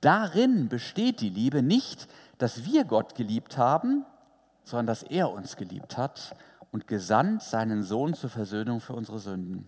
Darin 0.02 0.70
besteht 0.70 1.22
die 1.22 1.30
Liebe 1.30 1.62
nicht, 1.62 2.08
dass 2.38 2.66
wir 2.66 2.86
Gott 2.86 3.16
geliebt 3.16 3.58
haben, 3.58 4.06
sondern 4.64 4.88
dass 4.88 5.04
er 5.04 5.32
uns 5.32 5.56
geliebt 5.56 5.98
hat 5.98 6.36
und 6.72 6.88
gesandt 6.88 7.42
seinen 7.44 7.84
Sohn 7.84 8.14
zur 8.14 8.30
Versöhnung 8.30 8.82
für 8.82 8.94
unsere 8.94 9.20
Sünden. 9.20 9.68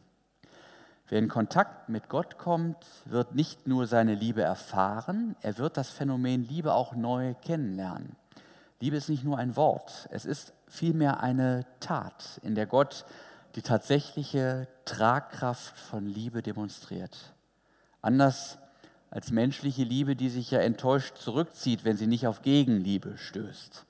Wer 1.08 1.20
in 1.20 1.28
Kontakt 1.28 1.90
mit 1.90 2.08
Gott 2.08 2.38
kommt, 2.38 2.78
wird 3.06 3.34
nicht 3.34 3.66
nur 3.68 3.88
seine 3.88 4.14
Liebe 4.14 4.44
erfahren, 4.44 5.36
er 5.42 5.58
wird 5.58 5.76
das 5.76 5.90
Phänomen 5.90 6.48
Liebe 6.48 6.74
auch 6.74 6.94
neu 6.94 7.34
kennenlernen. 7.42 8.16
Liebe 8.80 8.98
ist 8.98 9.10
nicht 9.10 9.24
nur 9.24 9.40
ein 9.40 9.56
Wort, 9.56 10.08
es 10.12 10.26
ist 10.26 10.54
vielmehr 10.68 11.22
eine 11.22 11.66
Tat, 11.80 12.40
in 12.44 12.54
der 12.54 12.68
Gott 12.68 13.06
die 13.56 13.64
tatsächliche 13.64 14.68
Tragkraft 14.86 15.76
von 15.76 16.06
Liebe 16.06 16.44
demonstriert. 16.44 17.34
Anders 18.02 18.60
als 19.12 19.32
menschliche 19.32 19.84
Liebe, 19.84 20.16
die 20.16 20.30
sich 20.30 20.52
ja 20.52 20.60
enttäuscht 20.60 21.18
zurückzieht, 21.18 21.84
wenn 21.84 21.98
sie 21.98 22.08
nicht 22.08 22.28
auf 22.28 22.42
Gegenliebe 22.42 23.18
stößt. 23.18 23.86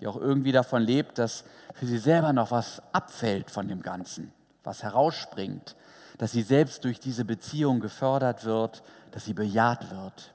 Die 0.00 0.06
auch 0.06 0.16
irgendwie 0.16 0.52
davon 0.52 0.82
lebt, 0.82 1.18
dass 1.18 1.44
für 1.74 1.86
sie 1.86 1.98
selber 1.98 2.32
noch 2.32 2.50
was 2.50 2.82
abfällt 2.92 3.50
von 3.50 3.68
dem 3.68 3.82
Ganzen, 3.82 4.32
was 4.64 4.82
herausspringt, 4.82 5.76
dass 6.18 6.32
sie 6.32 6.42
selbst 6.42 6.84
durch 6.84 7.00
diese 7.00 7.24
Beziehung 7.24 7.80
gefördert 7.80 8.44
wird, 8.44 8.82
dass 9.12 9.24
sie 9.24 9.34
bejaht 9.34 9.90
wird. 9.90 10.34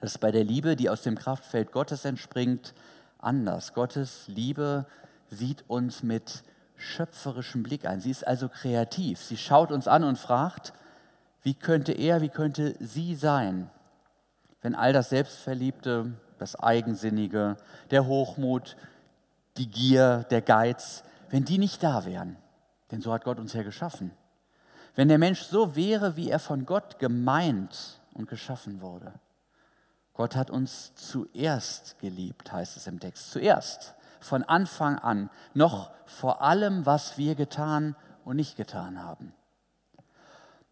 Das 0.00 0.12
ist 0.12 0.18
bei 0.18 0.30
der 0.30 0.44
Liebe, 0.44 0.76
die 0.76 0.90
aus 0.90 1.02
dem 1.02 1.16
Kraftfeld 1.16 1.72
Gottes 1.72 2.04
entspringt, 2.04 2.74
anders. 3.18 3.72
Gottes 3.72 4.24
Liebe 4.26 4.86
sieht 5.30 5.64
uns 5.68 6.02
mit 6.02 6.42
schöpferischem 6.76 7.62
Blick 7.62 7.86
an. 7.86 8.00
Sie 8.00 8.10
ist 8.10 8.26
also 8.26 8.48
kreativ. 8.48 9.20
Sie 9.20 9.36
schaut 9.36 9.70
uns 9.70 9.88
an 9.88 10.04
und 10.04 10.18
fragt, 10.18 10.72
wie 11.42 11.54
könnte 11.54 11.92
er, 11.92 12.20
wie 12.20 12.28
könnte 12.28 12.74
sie 12.80 13.14
sein, 13.14 13.70
wenn 14.60 14.74
all 14.74 14.92
das 14.92 15.10
Selbstverliebte, 15.10 16.12
das 16.38 16.56
Eigensinnige, 16.56 17.56
der 17.90 18.06
Hochmut, 18.06 18.76
die 19.56 19.70
Gier, 19.70 20.24
der 20.30 20.40
Geiz, 20.40 21.04
wenn 21.30 21.44
die 21.44 21.58
nicht 21.58 21.82
da 21.82 22.04
wären. 22.04 22.36
Denn 22.90 23.00
so 23.00 23.12
hat 23.12 23.24
Gott 23.24 23.38
uns 23.38 23.52
ja 23.52 23.62
geschaffen. 23.62 24.12
Wenn 24.94 25.08
der 25.08 25.18
Mensch 25.18 25.42
so 25.42 25.74
wäre, 25.74 26.16
wie 26.16 26.30
er 26.30 26.38
von 26.38 26.66
Gott 26.66 26.98
gemeint 26.98 27.98
und 28.12 28.28
geschaffen 28.28 28.80
wurde. 28.80 29.12
Gott 30.14 30.36
hat 30.36 30.50
uns 30.50 30.94
zuerst 30.94 31.98
geliebt, 32.00 32.52
heißt 32.52 32.76
es 32.76 32.86
im 32.86 33.00
Text. 33.00 33.30
Zuerst, 33.30 33.94
von 34.20 34.44
Anfang 34.44 34.98
an, 34.98 35.30
noch 35.54 35.90
vor 36.04 36.42
allem, 36.42 36.86
was 36.86 37.16
wir 37.16 37.34
getan 37.34 37.96
und 38.24 38.36
nicht 38.36 38.56
getan 38.56 39.02
haben. 39.02 39.32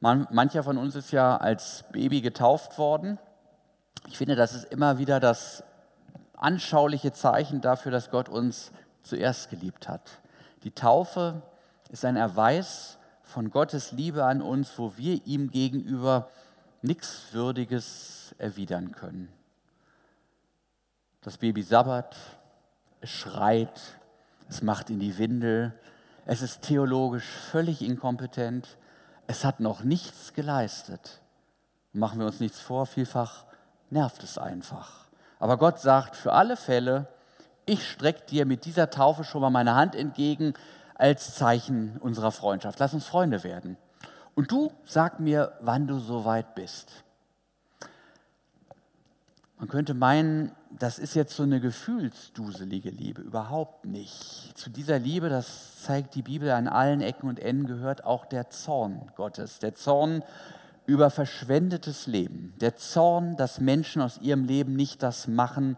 Man, 0.00 0.26
mancher 0.30 0.64
von 0.64 0.78
uns 0.78 0.94
ist 0.94 1.12
ja 1.12 1.36
als 1.36 1.84
Baby 1.92 2.22
getauft 2.22 2.78
worden. 2.78 3.18
Ich 4.08 4.16
finde, 4.16 4.34
das 4.34 4.54
ist 4.54 4.64
immer 4.72 4.96
wieder 4.96 5.20
das 5.20 5.62
anschauliche 6.34 7.12
Zeichen 7.12 7.60
dafür, 7.60 7.92
dass 7.92 8.10
Gott 8.10 8.30
uns 8.30 8.72
zuerst 9.02 9.50
geliebt 9.50 9.88
hat. 9.88 10.10
Die 10.64 10.70
Taufe 10.70 11.42
ist 11.90 12.06
ein 12.06 12.16
Erweis 12.16 12.96
von 13.22 13.50
Gottes 13.50 13.92
Liebe 13.92 14.24
an 14.24 14.40
uns, 14.40 14.78
wo 14.78 14.96
wir 14.96 15.26
ihm 15.26 15.50
gegenüber 15.50 16.30
nichts 16.80 17.32
Würdiges 17.32 18.34
erwidern 18.38 18.92
können. 18.92 19.30
Das 21.20 21.36
Baby 21.36 21.62
sabbert, 21.62 22.16
es 23.02 23.10
schreit, 23.10 23.78
es 24.48 24.62
macht 24.62 24.88
in 24.88 24.98
die 24.98 25.18
Windel, 25.18 25.78
es 26.24 26.40
ist 26.40 26.62
theologisch 26.62 27.26
völlig 27.50 27.82
inkompetent, 27.82 28.78
es 29.30 29.44
hat 29.44 29.60
noch 29.60 29.84
nichts 29.84 30.32
geleistet. 30.34 31.20
Machen 31.92 32.18
wir 32.18 32.26
uns 32.26 32.40
nichts 32.40 32.58
vor, 32.58 32.84
vielfach 32.84 33.44
nervt 33.88 34.24
es 34.24 34.38
einfach. 34.38 35.06
Aber 35.38 35.56
Gott 35.56 35.78
sagt 35.78 36.16
für 36.16 36.32
alle 36.32 36.56
Fälle, 36.56 37.06
ich 37.64 37.88
strecke 37.88 38.26
dir 38.26 38.44
mit 38.44 38.64
dieser 38.64 38.90
Taufe 38.90 39.22
schon 39.22 39.40
mal 39.40 39.50
meine 39.50 39.76
Hand 39.76 39.94
entgegen 39.94 40.54
als 40.96 41.36
Zeichen 41.36 41.96
unserer 41.98 42.32
Freundschaft. 42.32 42.80
Lass 42.80 42.92
uns 42.92 43.06
Freunde 43.06 43.44
werden. 43.44 43.76
Und 44.34 44.50
du 44.50 44.72
sag 44.84 45.20
mir, 45.20 45.52
wann 45.60 45.86
du 45.86 46.00
soweit 46.00 46.56
bist. 46.56 46.90
Man 49.58 49.68
könnte 49.68 49.94
meinen, 49.94 50.50
das 50.78 50.98
ist 50.98 51.14
jetzt 51.14 51.34
so 51.34 51.42
eine 51.42 51.60
gefühlsduselige 51.60 52.90
Liebe. 52.90 53.22
Überhaupt 53.22 53.86
nicht. 53.86 54.52
Zu 54.54 54.70
dieser 54.70 54.98
Liebe, 54.98 55.28
das 55.28 55.82
zeigt 55.82 56.14
die 56.14 56.22
Bibel 56.22 56.50
an 56.50 56.68
allen 56.68 57.00
Ecken 57.00 57.28
und 57.28 57.40
Enden, 57.40 57.66
gehört 57.66 58.04
auch 58.04 58.24
der 58.24 58.50
Zorn 58.50 59.10
Gottes. 59.16 59.58
Der 59.58 59.74
Zorn 59.74 60.22
über 60.86 61.10
verschwendetes 61.10 62.06
Leben. 62.06 62.54
Der 62.60 62.76
Zorn, 62.76 63.36
dass 63.36 63.60
Menschen 63.60 64.00
aus 64.00 64.18
ihrem 64.18 64.44
Leben 64.44 64.76
nicht 64.76 65.02
das 65.02 65.26
machen, 65.26 65.76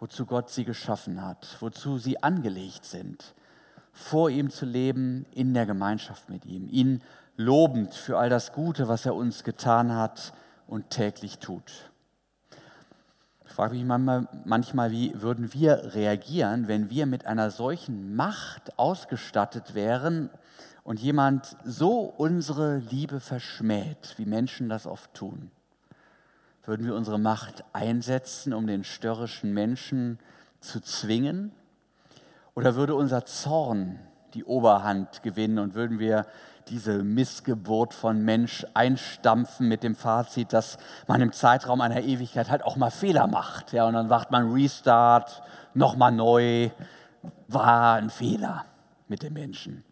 wozu 0.00 0.26
Gott 0.26 0.50
sie 0.50 0.64
geschaffen 0.64 1.24
hat, 1.24 1.56
wozu 1.60 1.98
sie 1.98 2.22
angelegt 2.22 2.84
sind. 2.84 3.34
Vor 3.92 4.30
ihm 4.30 4.50
zu 4.50 4.64
leben, 4.64 5.26
in 5.32 5.54
der 5.54 5.66
Gemeinschaft 5.66 6.30
mit 6.30 6.46
ihm. 6.46 6.68
Ihn 6.70 7.02
lobend 7.36 7.94
für 7.94 8.18
all 8.18 8.30
das 8.30 8.52
Gute, 8.52 8.86
was 8.86 9.04
er 9.04 9.16
uns 9.16 9.42
getan 9.42 9.94
hat 9.94 10.32
und 10.68 10.90
täglich 10.90 11.38
tut 11.38 11.88
frage 13.58 13.74
mich 13.74 13.84
manchmal, 13.84 14.28
manchmal, 14.44 14.92
wie 14.92 15.20
würden 15.20 15.52
wir 15.52 15.92
reagieren, 15.92 16.68
wenn 16.68 16.90
wir 16.90 17.06
mit 17.06 17.26
einer 17.26 17.50
solchen 17.50 18.14
Macht 18.14 18.78
ausgestattet 18.78 19.74
wären 19.74 20.30
und 20.84 21.00
jemand 21.00 21.56
so 21.64 22.02
unsere 22.02 22.76
Liebe 22.76 23.18
verschmäht, 23.18 24.14
wie 24.16 24.26
Menschen 24.26 24.68
das 24.68 24.86
oft 24.86 25.12
tun. 25.12 25.50
Würden 26.66 26.86
wir 26.86 26.94
unsere 26.94 27.18
Macht 27.18 27.64
einsetzen, 27.72 28.52
um 28.52 28.68
den 28.68 28.84
störrischen 28.84 29.52
Menschen 29.52 30.20
zu 30.60 30.78
zwingen? 30.78 31.50
Oder 32.54 32.76
würde 32.76 32.94
unser 32.94 33.24
Zorn 33.24 33.98
die 34.34 34.44
Oberhand 34.44 35.24
gewinnen 35.24 35.58
und 35.58 35.74
würden 35.74 35.98
wir 35.98 36.26
diese 36.70 37.02
Missgeburt 37.02 37.94
von 37.94 38.24
Mensch 38.24 38.66
einstampfen 38.74 39.68
mit 39.68 39.82
dem 39.82 39.94
Fazit, 39.94 40.52
dass 40.52 40.78
man 41.06 41.20
im 41.20 41.32
Zeitraum 41.32 41.80
einer 41.80 42.02
Ewigkeit 42.02 42.50
halt 42.50 42.64
auch 42.64 42.76
mal 42.76 42.90
Fehler 42.90 43.26
macht. 43.26 43.72
Ja, 43.72 43.86
und 43.86 43.94
dann 43.94 44.08
macht 44.08 44.30
man 44.30 44.52
Restart, 44.52 45.42
nochmal 45.74 46.12
neu, 46.12 46.70
war 47.48 47.94
ein 47.94 48.10
Fehler 48.10 48.64
mit 49.08 49.22
dem 49.22 49.34
Menschen. 49.34 49.84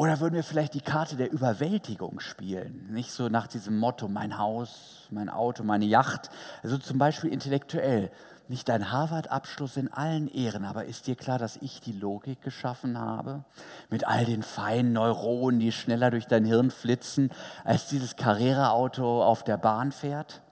Oder 0.00 0.18
würden 0.20 0.34
wir 0.34 0.44
vielleicht 0.44 0.72
die 0.72 0.80
Karte 0.80 1.16
der 1.16 1.30
Überwältigung 1.30 2.20
spielen? 2.20 2.86
Nicht 2.90 3.12
so 3.12 3.28
nach 3.28 3.46
diesem 3.46 3.76
Motto, 3.76 4.08
mein 4.08 4.38
Haus, 4.38 5.06
mein 5.10 5.28
Auto, 5.28 5.62
meine 5.62 5.84
Yacht. 5.84 6.30
Also 6.62 6.78
zum 6.78 6.96
Beispiel 6.96 7.30
intellektuell. 7.30 8.10
Nicht 8.50 8.68
dein 8.68 8.90
Harvard-Abschluss 8.90 9.76
in 9.76 9.92
allen 9.92 10.26
Ehren, 10.26 10.64
aber 10.64 10.84
ist 10.84 11.06
dir 11.06 11.14
klar, 11.14 11.38
dass 11.38 11.58
ich 11.58 11.80
die 11.80 11.92
Logik 11.92 12.42
geschaffen 12.42 12.98
habe? 12.98 13.44
Mit 13.90 14.08
all 14.08 14.24
den 14.24 14.42
feinen 14.42 14.92
Neuronen, 14.92 15.60
die 15.60 15.70
schneller 15.70 16.10
durch 16.10 16.26
dein 16.26 16.44
Hirn 16.44 16.72
flitzen, 16.72 17.30
als 17.62 17.86
dieses 17.86 18.16
Carrera-Auto 18.16 19.22
auf 19.22 19.44
der 19.44 19.56
Bahn 19.56 19.92
fährt? 19.92 20.42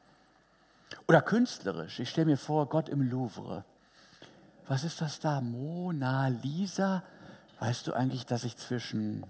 Oder 1.08 1.22
künstlerisch. 1.22 1.98
Ich 1.98 2.10
stelle 2.10 2.26
mir 2.26 2.36
vor, 2.36 2.68
Gott 2.68 2.88
im 2.88 3.02
Louvre. 3.02 3.64
Was 4.68 4.84
ist 4.84 5.00
das 5.00 5.18
da? 5.18 5.40
Mona 5.40 6.28
Lisa? 6.28 7.02
Weißt 7.58 7.88
du 7.88 7.94
eigentlich, 7.94 8.26
dass 8.26 8.44
ich 8.44 8.56
zwischen 8.56 9.26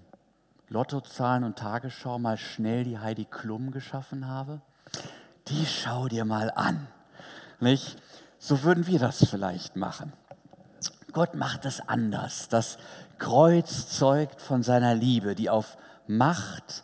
Lottozahlen 0.67 1.43
und 1.43 1.57
Tagesschau 1.57 2.19
mal 2.19 2.37
schnell 2.37 2.83
die 2.83 2.99
Heidi 2.99 3.25
Klum 3.25 3.71
geschaffen 3.71 4.27
habe? 4.27 4.61
Die 5.47 5.65
schau 5.65 6.07
dir 6.07 6.23
mal 6.23 6.51
an. 6.51 6.87
Nicht? 7.59 7.97
So 8.39 8.63
würden 8.63 8.87
wir 8.87 8.99
das 8.99 9.25
vielleicht 9.29 9.75
machen. 9.75 10.13
Gott 11.11 11.35
macht 11.35 11.65
es 11.65 11.81
anders. 11.81 12.47
Das 12.47 12.77
Kreuz 13.17 13.89
zeugt 13.89 14.41
von 14.41 14.63
seiner 14.63 14.95
Liebe, 14.95 15.35
die 15.35 15.49
auf 15.49 15.77
Macht 16.07 16.83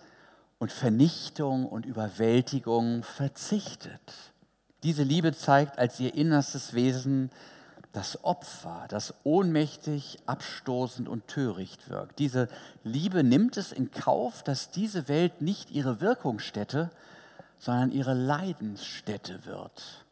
und 0.59 0.71
Vernichtung 0.71 1.65
und 1.65 1.85
Überwältigung 1.85 3.03
verzichtet. 3.03 4.01
Diese 4.83 5.03
Liebe 5.03 5.33
zeigt 5.33 5.79
als 5.79 5.99
ihr 5.99 6.13
innerstes 6.13 6.73
Wesen 6.73 7.31
das 7.93 8.25
Opfer, 8.25 8.85
das 8.89 9.13
ohnmächtig, 9.23 10.19
abstoßend 10.25 11.07
und 11.07 11.27
töricht 11.27 11.89
wirkt. 11.89 12.19
Diese 12.19 12.49
Liebe 12.83 13.23
nimmt 13.23 13.55
es 13.55 13.71
in 13.71 13.91
Kauf, 13.91 14.43
dass 14.43 14.71
diese 14.71 15.07
Welt 15.07 15.41
nicht 15.41 15.71
ihre 15.71 16.01
Wirkungsstätte, 16.01 16.89
sondern 17.57 17.91
ihre 17.93 18.13
Leidensstätte 18.13 19.45
wird. 19.45 20.05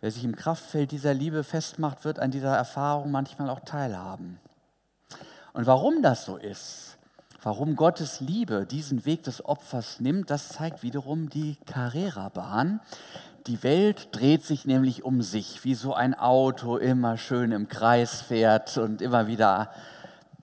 Wer 0.00 0.12
sich 0.12 0.22
im 0.22 0.36
Kraftfeld 0.36 0.92
dieser 0.92 1.12
Liebe 1.12 1.42
festmacht, 1.42 2.04
wird 2.04 2.20
an 2.20 2.30
dieser 2.30 2.56
Erfahrung 2.56 3.10
manchmal 3.10 3.50
auch 3.50 3.60
teilhaben. 3.60 4.38
Und 5.52 5.66
warum 5.66 6.02
das 6.02 6.24
so 6.24 6.36
ist, 6.36 6.98
warum 7.42 7.74
Gottes 7.74 8.20
Liebe 8.20 8.64
diesen 8.64 9.04
Weg 9.06 9.24
des 9.24 9.44
Opfers 9.44 9.98
nimmt, 9.98 10.30
das 10.30 10.50
zeigt 10.50 10.84
wiederum 10.84 11.30
die 11.30 11.56
Carrera-Bahn. 11.66 12.80
Die 13.48 13.62
Welt 13.64 14.08
dreht 14.12 14.44
sich 14.44 14.66
nämlich 14.66 15.02
um 15.02 15.20
sich, 15.20 15.64
wie 15.64 15.74
so 15.74 15.94
ein 15.94 16.14
Auto 16.14 16.76
immer 16.76 17.18
schön 17.18 17.50
im 17.50 17.68
Kreis 17.68 18.20
fährt 18.20 18.78
und 18.78 19.02
immer 19.02 19.26
wieder 19.26 19.72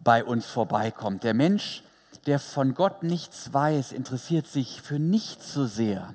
bei 0.04 0.26
uns 0.26 0.48
vorbeikommt. 0.48 1.24
Der 1.24 1.34
Mensch, 1.34 1.82
der 2.26 2.40
von 2.40 2.74
Gott 2.74 3.04
nichts 3.04 3.54
weiß, 3.54 3.94
interessiert 3.94 4.48
sich 4.48 4.82
für 4.82 5.00
nichts 5.00 5.54
so 5.54 5.66
sehr 5.66 6.14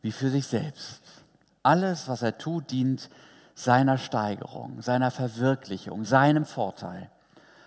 wie 0.00 0.12
für 0.12 0.30
sich 0.30 0.46
selbst. 0.46 1.07
Alles, 1.68 2.08
was 2.08 2.22
er 2.22 2.38
tut, 2.38 2.70
dient 2.70 3.10
seiner 3.54 3.98
Steigerung, 3.98 4.80
seiner 4.80 5.10
Verwirklichung, 5.10 6.06
seinem 6.06 6.46
Vorteil. 6.46 7.10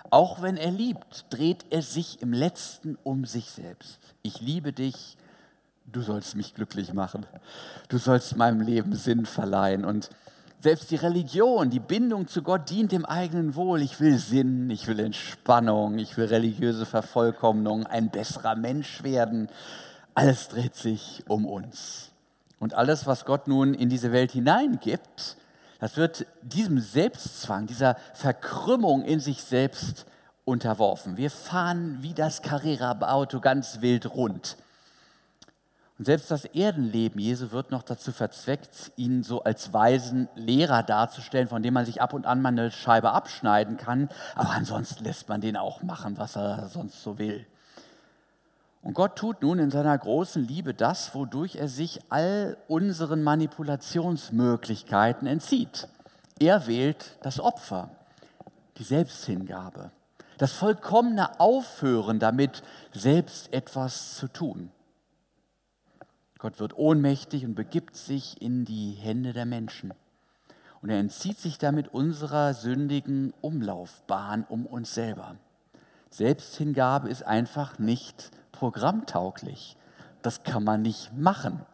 Auch 0.10 0.42
wenn 0.42 0.58
er 0.58 0.72
liebt, 0.72 1.26
dreht 1.30 1.66
er 1.70 1.84
sich 1.84 2.20
im 2.24 2.34
letzten 2.34 2.98
um 3.04 3.26
sich 3.26 3.52
selbst. 3.52 4.00
Ich 4.24 4.42
liebe 4.42 4.74
dich, 4.74 5.18
du 5.86 6.02
sollst 6.02 6.36
mich 6.36 6.56
glücklich 6.56 6.94
machen. 6.94 7.28
Du 7.90 8.00
sollst 8.00 8.36
meinem 8.38 8.62
Leben 8.62 8.96
Sinn 8.96 9.28
verleihen. 9.28 9.86
Und 9.86 10.10
selbst 10.62 10.90
die 10.90 10.96
Religion, 10.96 11.70
die 11.70 11.80
Bindung 11.80 12.28
zu 12.28 12.42
Gott 12.42 12.72
dient 12.72 12.94
dem 12.94 13.06
eigenen 13.06 13.54
Wohl. 13.54 13.84
Ich 13.84 14.00
will 14.00 14.18
Sinn, 14.18 14.72
ich 14.72 14.88
will 14.88 15.00
Entspannung, 15.00 16.00
ich 16.00 16.18
will 16.18 16.26
religiöse 16.26 16.88
Vervollkommnung, 16.88 17.86
ein 17.86 18.10
besserer 18.10 18.56
Mensch 18.56 19.04
werden. 19.04 19.48
Alles 20.16 20.48
dreht 20.48 20.74
sich 20.74 21.24
um 21.28 21.46
uns. 21.46 22.11
Und 22.62 22.76
alles, 22.76 23.08
was 23.08 23.26
Gott 23.26 23.48
nun 23.48 23.74
in 23.74 23.90
diese 23.90 24.12
Welt 24.12 24.34
hineingibt, 24.34 25.36
das 25.80 25.98
wird 25.98 26.28
diesem 26.44 26.80
Selbstzwang, 26.80 27.66
dieser 27.66 27.98
Verkrümmung 28.14 29.04
in 29.04 29.20
sich 29.20 29.44
selbst 29.44 30.06
unterworfen. 30.46 31.18
Wir 31.18 31.32
fahren 31.32 31.98
wie 32.02 32.14
das 32.14 32.44
Carrera-Auto 32.44 33.40
ganz 33.40 33.82
wild 33.82 34.14
rund. 34.14 34.58
Und 35.98 36.06
selbst 36.06 36.30
das 36.30 36.46
Erdenleben 36.46 37.20
Jesu 37.20 37.52
wird 37.52 37.72
noch 37.72 37.82
dazu 37.82 38.12
verzweckt, 38.12 38.92
ihn 38.96 39.24
so 39.24 39.44
als 39.44 39.74
weisen 39.74 40.30
Lehrer 40.36 40.84
darzustellen, 40.84 41.48
von 41.48 41.64
dem 41.64 41.74
man 41.74 41.88
sich 41.88 42.00
ab 42.00 42.14
und 42.14 42.28
an 42.28 42.44
mal 42.44 42.50
eine 42.50 42.70
Scheibe 42.70 43.12
abschneiden 43.12 43.78
kann. 43.78 44.08
Aber 44.36 44.52
ansonsten 44.52 45.04
lässt 45.04 45.30
man 45.30 45.42
den 45.42 45.58
auch 45.58 45.82
machen, 45.82 46.20
was 46.20 46.36
er 46.36 46.70
sonst 46.70 47.02
so 47.02 47.18
will. 47.18 47.44
Und 48.82 48.96
Gott 48.96 49.16
tut 49.16 49.44
nun 49.44 49.60
in 49.60 49.70
seiner 49.70 49.96
großen 49.98 50.48
Liebe 50.48 50.74
das, 50.74 51.14
wodurch 51.14 51.58
er 51.58 51.68
sich 51.68 52.00
all 52.10 52.56
unseren 52.68 53.22
Manipulationsmöglichkeiten 53.24 55.28
entzieht. 55.28 55.88
Er 56.40 56.66
wählt 56.66 57.20
das 57.22 57.40
Opfer, 57.40 57.92
die 58.78 58.84
Selbsthingabe, 58.84 59.92
das 60.40 60.54
vollkommene 60.54 61.40
Aufhören 61.40 62.18
damit, 62.18 62.64
selbst 62.92 63.54
etwas 63.54 64.16
zu 64.16 64.28
tun. 64.28 64.72
Gott 66.40 66.60
wird 66.60 66.76
ohnmächtig 66.76 67.46
und 67.46 67.54
begibt 67.54 67.96
sich 67.96 68.42
in 68.42 68.66
die 68.66 68.94
Hände 68.94 69.34
der 69.34 69.46
Menschen. 69.46 69.94
Und 70.82 70.90
er 70.90 70.98
entzieht 70.98 71.38
sich 71.38 71.60
damit 71.60 71.94
unserer 71.94 72.56
sündigen 72.56 73.36
Umlaufbahn 73.42 74.44
um 74.50 74.66
uns 74.66 74.96
selber. 74.96 75.36
Selbsthingabe 76.10 77.10
ist 77.10 77.22
einfach 77.22 77.78
nicht 77.78 78.32
programmtauglich. 78.52 79.78
Das 80.22 80.44
kann 80.44 80.64
man 80.64 80.82
nicht 80.82 81.12
machen. 81.18 81.66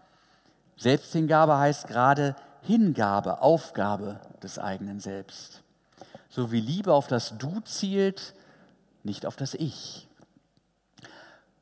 Selbsthingabe 0.77 1.57
heißt 1.57 1.87
gerade 1.87 2.35
Hingabe, 2.61 3.41
Aufgabe 3.41 4.19
des 4.43 4.59
eigenen 4.59 4.99
Selbst. 4.99 5.63
So 6.29 6.51
wie 6.51 6.59
Liebe 6.59 6.93
auf 6.93 7.07
das 7.07 7.37
Du 7.37 7.59
zielt, 7.61 8.33
nicht 9.03 9.25
auf 9.25 9.35
das 9.35 9.53
Ich. 9.53 10.07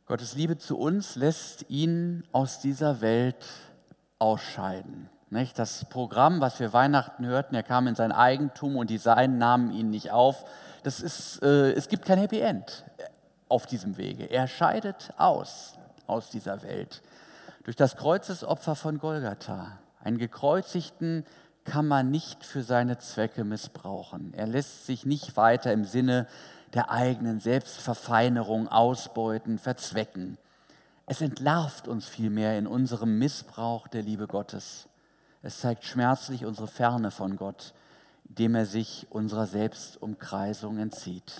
Gottes 0.07 0.35
Liebe 0.35 0.57
zu 0.57 0.77
uns 0.77 1.15
lässt 1.15 1.69
ihn 1.69 2.23
aus 2.31 2.59
dieser 2.59 3.01
Welt 3.01 3.45
ausscheiden. 4.19 5.09
Das 5.55 5.85
Programm, 5.85 6.39
was 6.39 6.59
wir 6.59 6.71
Weihnachten 6.71 7.25
hörten, 7.25 7.55
er 7.55 7.63
kam 7.63 7.87
in 7.87 7.95
sein 7.95 8.11
Eigentum 8.13 8.77
und 8.77 8.89
die 8.89 8.97
Seinen 8.97 9.37
nahmen 9.37 9.71
ihn 9.71 9.89
nicht 9.89 10.11
auf. 10.11 10.45
Das 10.83 11.01
ist, 11.01 11.41
äh, 11.43 11.73
es 11.73 11.89
gibt 11.89 12.05
kein 12.05 12.19
Happy 12.19 12.39
End 12.39 12.85
auf 13.49 13.65
diesem 13.65 13.97
Wege. 13.97 14.25
Er 14.25 14.47
scheidet 14.47 15.11
aus 15.17 15.73
aus 16.07 16.29
dieser 16.29 16.61
Welt. 16.63 17.01
Durch 17.63 17.75
das 17.75 17.95
Kreuzesopfer 17.95 18.75
von 18.75 18.99
Golgatha. 18.99 19.79
Einen 20.03 20.17
gekreuzigten 20.17 21.25
kann 21.63 21.87
man 21.87 22.11
nicht 22.11 22.45
für 22.45 22.63
seine 22.63 22.99
Zwecke 22.99 23.43
missbrauchen. 23.43 24.33
Er 24.35 24.45
lässt 24.45 24.85
sich 24.85 25.05
nicht 25.05 25.35
weiter 25.35 25.73
im 25.73 25.83
Sinne 25.83 26.27
der 26.73 26.91
eigenen 26.91 27.39
Selbstverfeinerung 27.39 28.67
ausbeuten, 28.67 29.57
verzwecken. 29.57 30.37
Es 31.07 31.21
entlarvt 31.21 31.87
uns 31.87 32.07
vielmehr 32.07 32.57
in 32.57 32.67
unserem 32.67 33.17
Missbrauch 33.17 33.87
der 33.87 34.03
Liebe 34.03 34.27
Gottes. 34.27 34.87
Es 35.41 35.59
zeigt 35.59 35.85
schmerzlich 35.85 36.45
unsere 36.45 36.67
Ferne 36.67 37.11
von 37.11 37.35
Gott, 37.35 37.73
indem 38.27 38.55
er 38.55 38.65
sich 38.65 39.07
unserer 39.09 39.47
Selbstumkreisung 39.47 40.77
entzieht. 40.77 41.33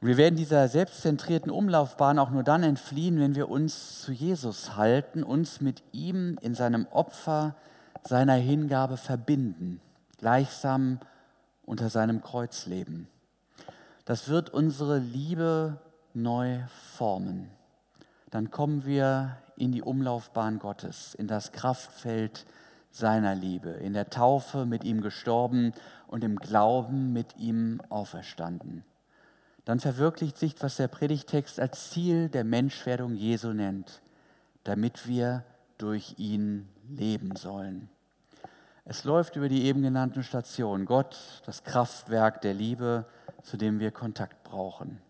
Und 0.00 0.08
wir 0.08 0.16
werden 0.16 0.36
dieser 0.36 0.66
selbstzentrierten 0.68 1.50
Umlaufbahn 1.50 2.18
auch 2.18 2.30
nur 2.30 2.42
dann 2.42 2.62
entfliehen, 2.62 3.20
wenn 3.20 3.34
wir 3.34 3.50
uns 3.50 4.00
zu 4.00 4.12
Jesus 4.12 4.76
halten, 4.76 5.22
uns 5.22 5.60
mit 5.60 5.82
ihm 5.92 6.38
in 6.40 6.54
seinem 6.54 6.86
Opfer, 6.90 7.54
seiner 8.02 8.34
Hingabe 8.34 8.96
verbinden, 8.96 9.80
gleichsam 10.16 11.00
unter 11.66 11.90
seinem 11.90 12.22
Kreuz 12.22 12.64
leben. 12.64 13.08
Das 14.06 14.28
wird 14.28 14.48
unsere 14.48 14.98
Liebe 14.98 15.78
neu 16.14 16.60
formen. 16.96 17.50
Dann 18.30 18.50
kommen 18.50 18.86
wir 18.86 19.36
in 19.56 19.70
die 19.72 19.82
Umlaufbahn 19.82 20.58
Gottes, 20.60 21.14
in 21.14 21.28
das 21.28 21.52
Kraftfeld 21.52 22.46
seiner 22.90 23.34
Liebe, 23.34 23.68
in 23.70 23.92
der 23.92 24.08
Taufe 24.08 24.64
mit 24.64 24.82
ihm 24.82 25.02
gestorben 25.02 25.74
und 26.06 26.24
im 26.24 26.36
Glauben 26.36 27.12
mit 27.12 27.36
ihm 27.36 27.82
auferstanden. 27.90 28.84
Dann 29.70 29.78
verwirklicht 29.78 30.36
sich, 30.36 30.60
was 30.64 30.78
der 30.78 30.88
Predigtext 30.88 31.60
als 31.60 31.90
Ziel 31.90 32.28
der 32.28 32.42
Menschwerdung 32.42 33.14
Jesu 33.14 33.52
nennt, 33.52 34.02
damit 34.64 35.06
wir 35.06 35.44
durch 35.78 36.16
ihn 36.18 36.68
leben 36.88 37.36
sollen. 37.36 37.88
Es 38.84 39.04
läuft 39.04 39.36
über 39.36 39.48
die 39.48 39.66
eben 39.66 39.82
genannten 39.82 40.24
Stationen. 40.24 40.86
Gott, 40.86 41.16
das 41.46 41.62
Kraftwerk 41.62 42.40
der 42.40 42.52
Liebe, 42.52 43.04
zu 43.44 43.56
dem 43.56 43.78
wir 43.78 43.92
Kontakt 43.92 44.42
brauchen. 44.42 45.00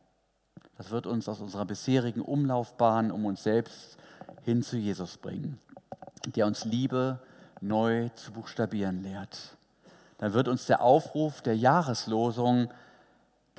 Das 0.77 0.91
wird 0.91 1.07
uns 1.07 1.27
aus 1.27 1.41
unserer 1.41 1.65
bisherigen 1.65 2.21
Umlaufbahn 2.21 3.11
um 3.11 3.25
uns 3.25 3.43
selbst 3.43 3.97
hin 4.43 4.63
zu 4.63 4.77
Jesus 4.77 5.17
bringen, 5.17 5.59
der 6.37 6.47
uns 6.47 6.67
Liebe 6.67 7.19
neu 7.63 8.11
zu 8.11 8.33
buchstabieren 8.33 9.03
lehrt. 9.03 9.57
Dann 10.19 10.35
wird 10.35 10.49
uns 10.49 10.67
der 10.67 10.83
Aufruf 10.83 11.41
der 11.41 11.57
Jahreslosung 11.57 12.69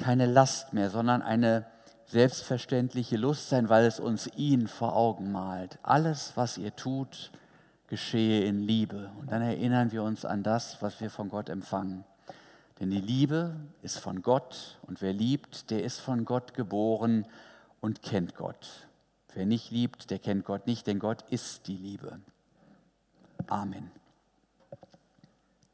keine 0.02 0.26
Last 0.26 0.74
mehr, 0.74 0.90
sondern 0.90 1.22
eine 1.22 1.66
selbstverständliche 2.08 3.16
Lust 3.16 3.50
sein, 3.50 3.70
weil 3.70 3.86
es 3.86 4.00
uns 4.00 4.28
ihn 4.36 4.68
vor 4.68 4.96
Augen 4.96 5.32
malt. 5.32 5.80
Alles, 5.84 6.34
was 6.36 6.58
ihr 6.58 6.76
tut, 6.76 7.32
geschehe 7.88 8.46
in 8.46 8.60
Liebe. 8.60 9.12
Und 9.20 9.32
dann 9.32 9.42
erinnern 9.42 9.92
wir 9.92 10.04
uns 10.04 10.26
an 10.26 10.44
das, 10.44 10.82
was 10.82 11.00
wir 11.00 11.10
von 11.10 11.30
Gott 11.30 11.50
empfangen. 11.50 12.04
Denn 12.80 12.90
die 12.90 13.00
Liebe 13.00 13.56
ist 13.82 14.00
von 14.00 14.22
Gott 14.22 14.80
und 14.88 15.02
wer 15.02 15.14
liebt, 15.14 15.70
der 15.70 15.84
ist 15.84 16.00
von 16.00 16.26
Gott 16.26 16.54
geboren 16.54 17.28
und 17.80 18.02
kennt 18.02 18.36
Gott. 18.36 18.88
Wer 19.34 19.46
nicht 19.46 19.72
liebt, 19.72 20.10
der 20.10 20.20
kennt 20.20 20.46
Gott 20.46 20.68
nicht, 20.68 20.88
denn 20.88 21.00
Gott 21.00 21.22
ist 21.30 21.68
die 21.68 21.78
Liebe. 21.78 22.20
Amen. 23.48 23.92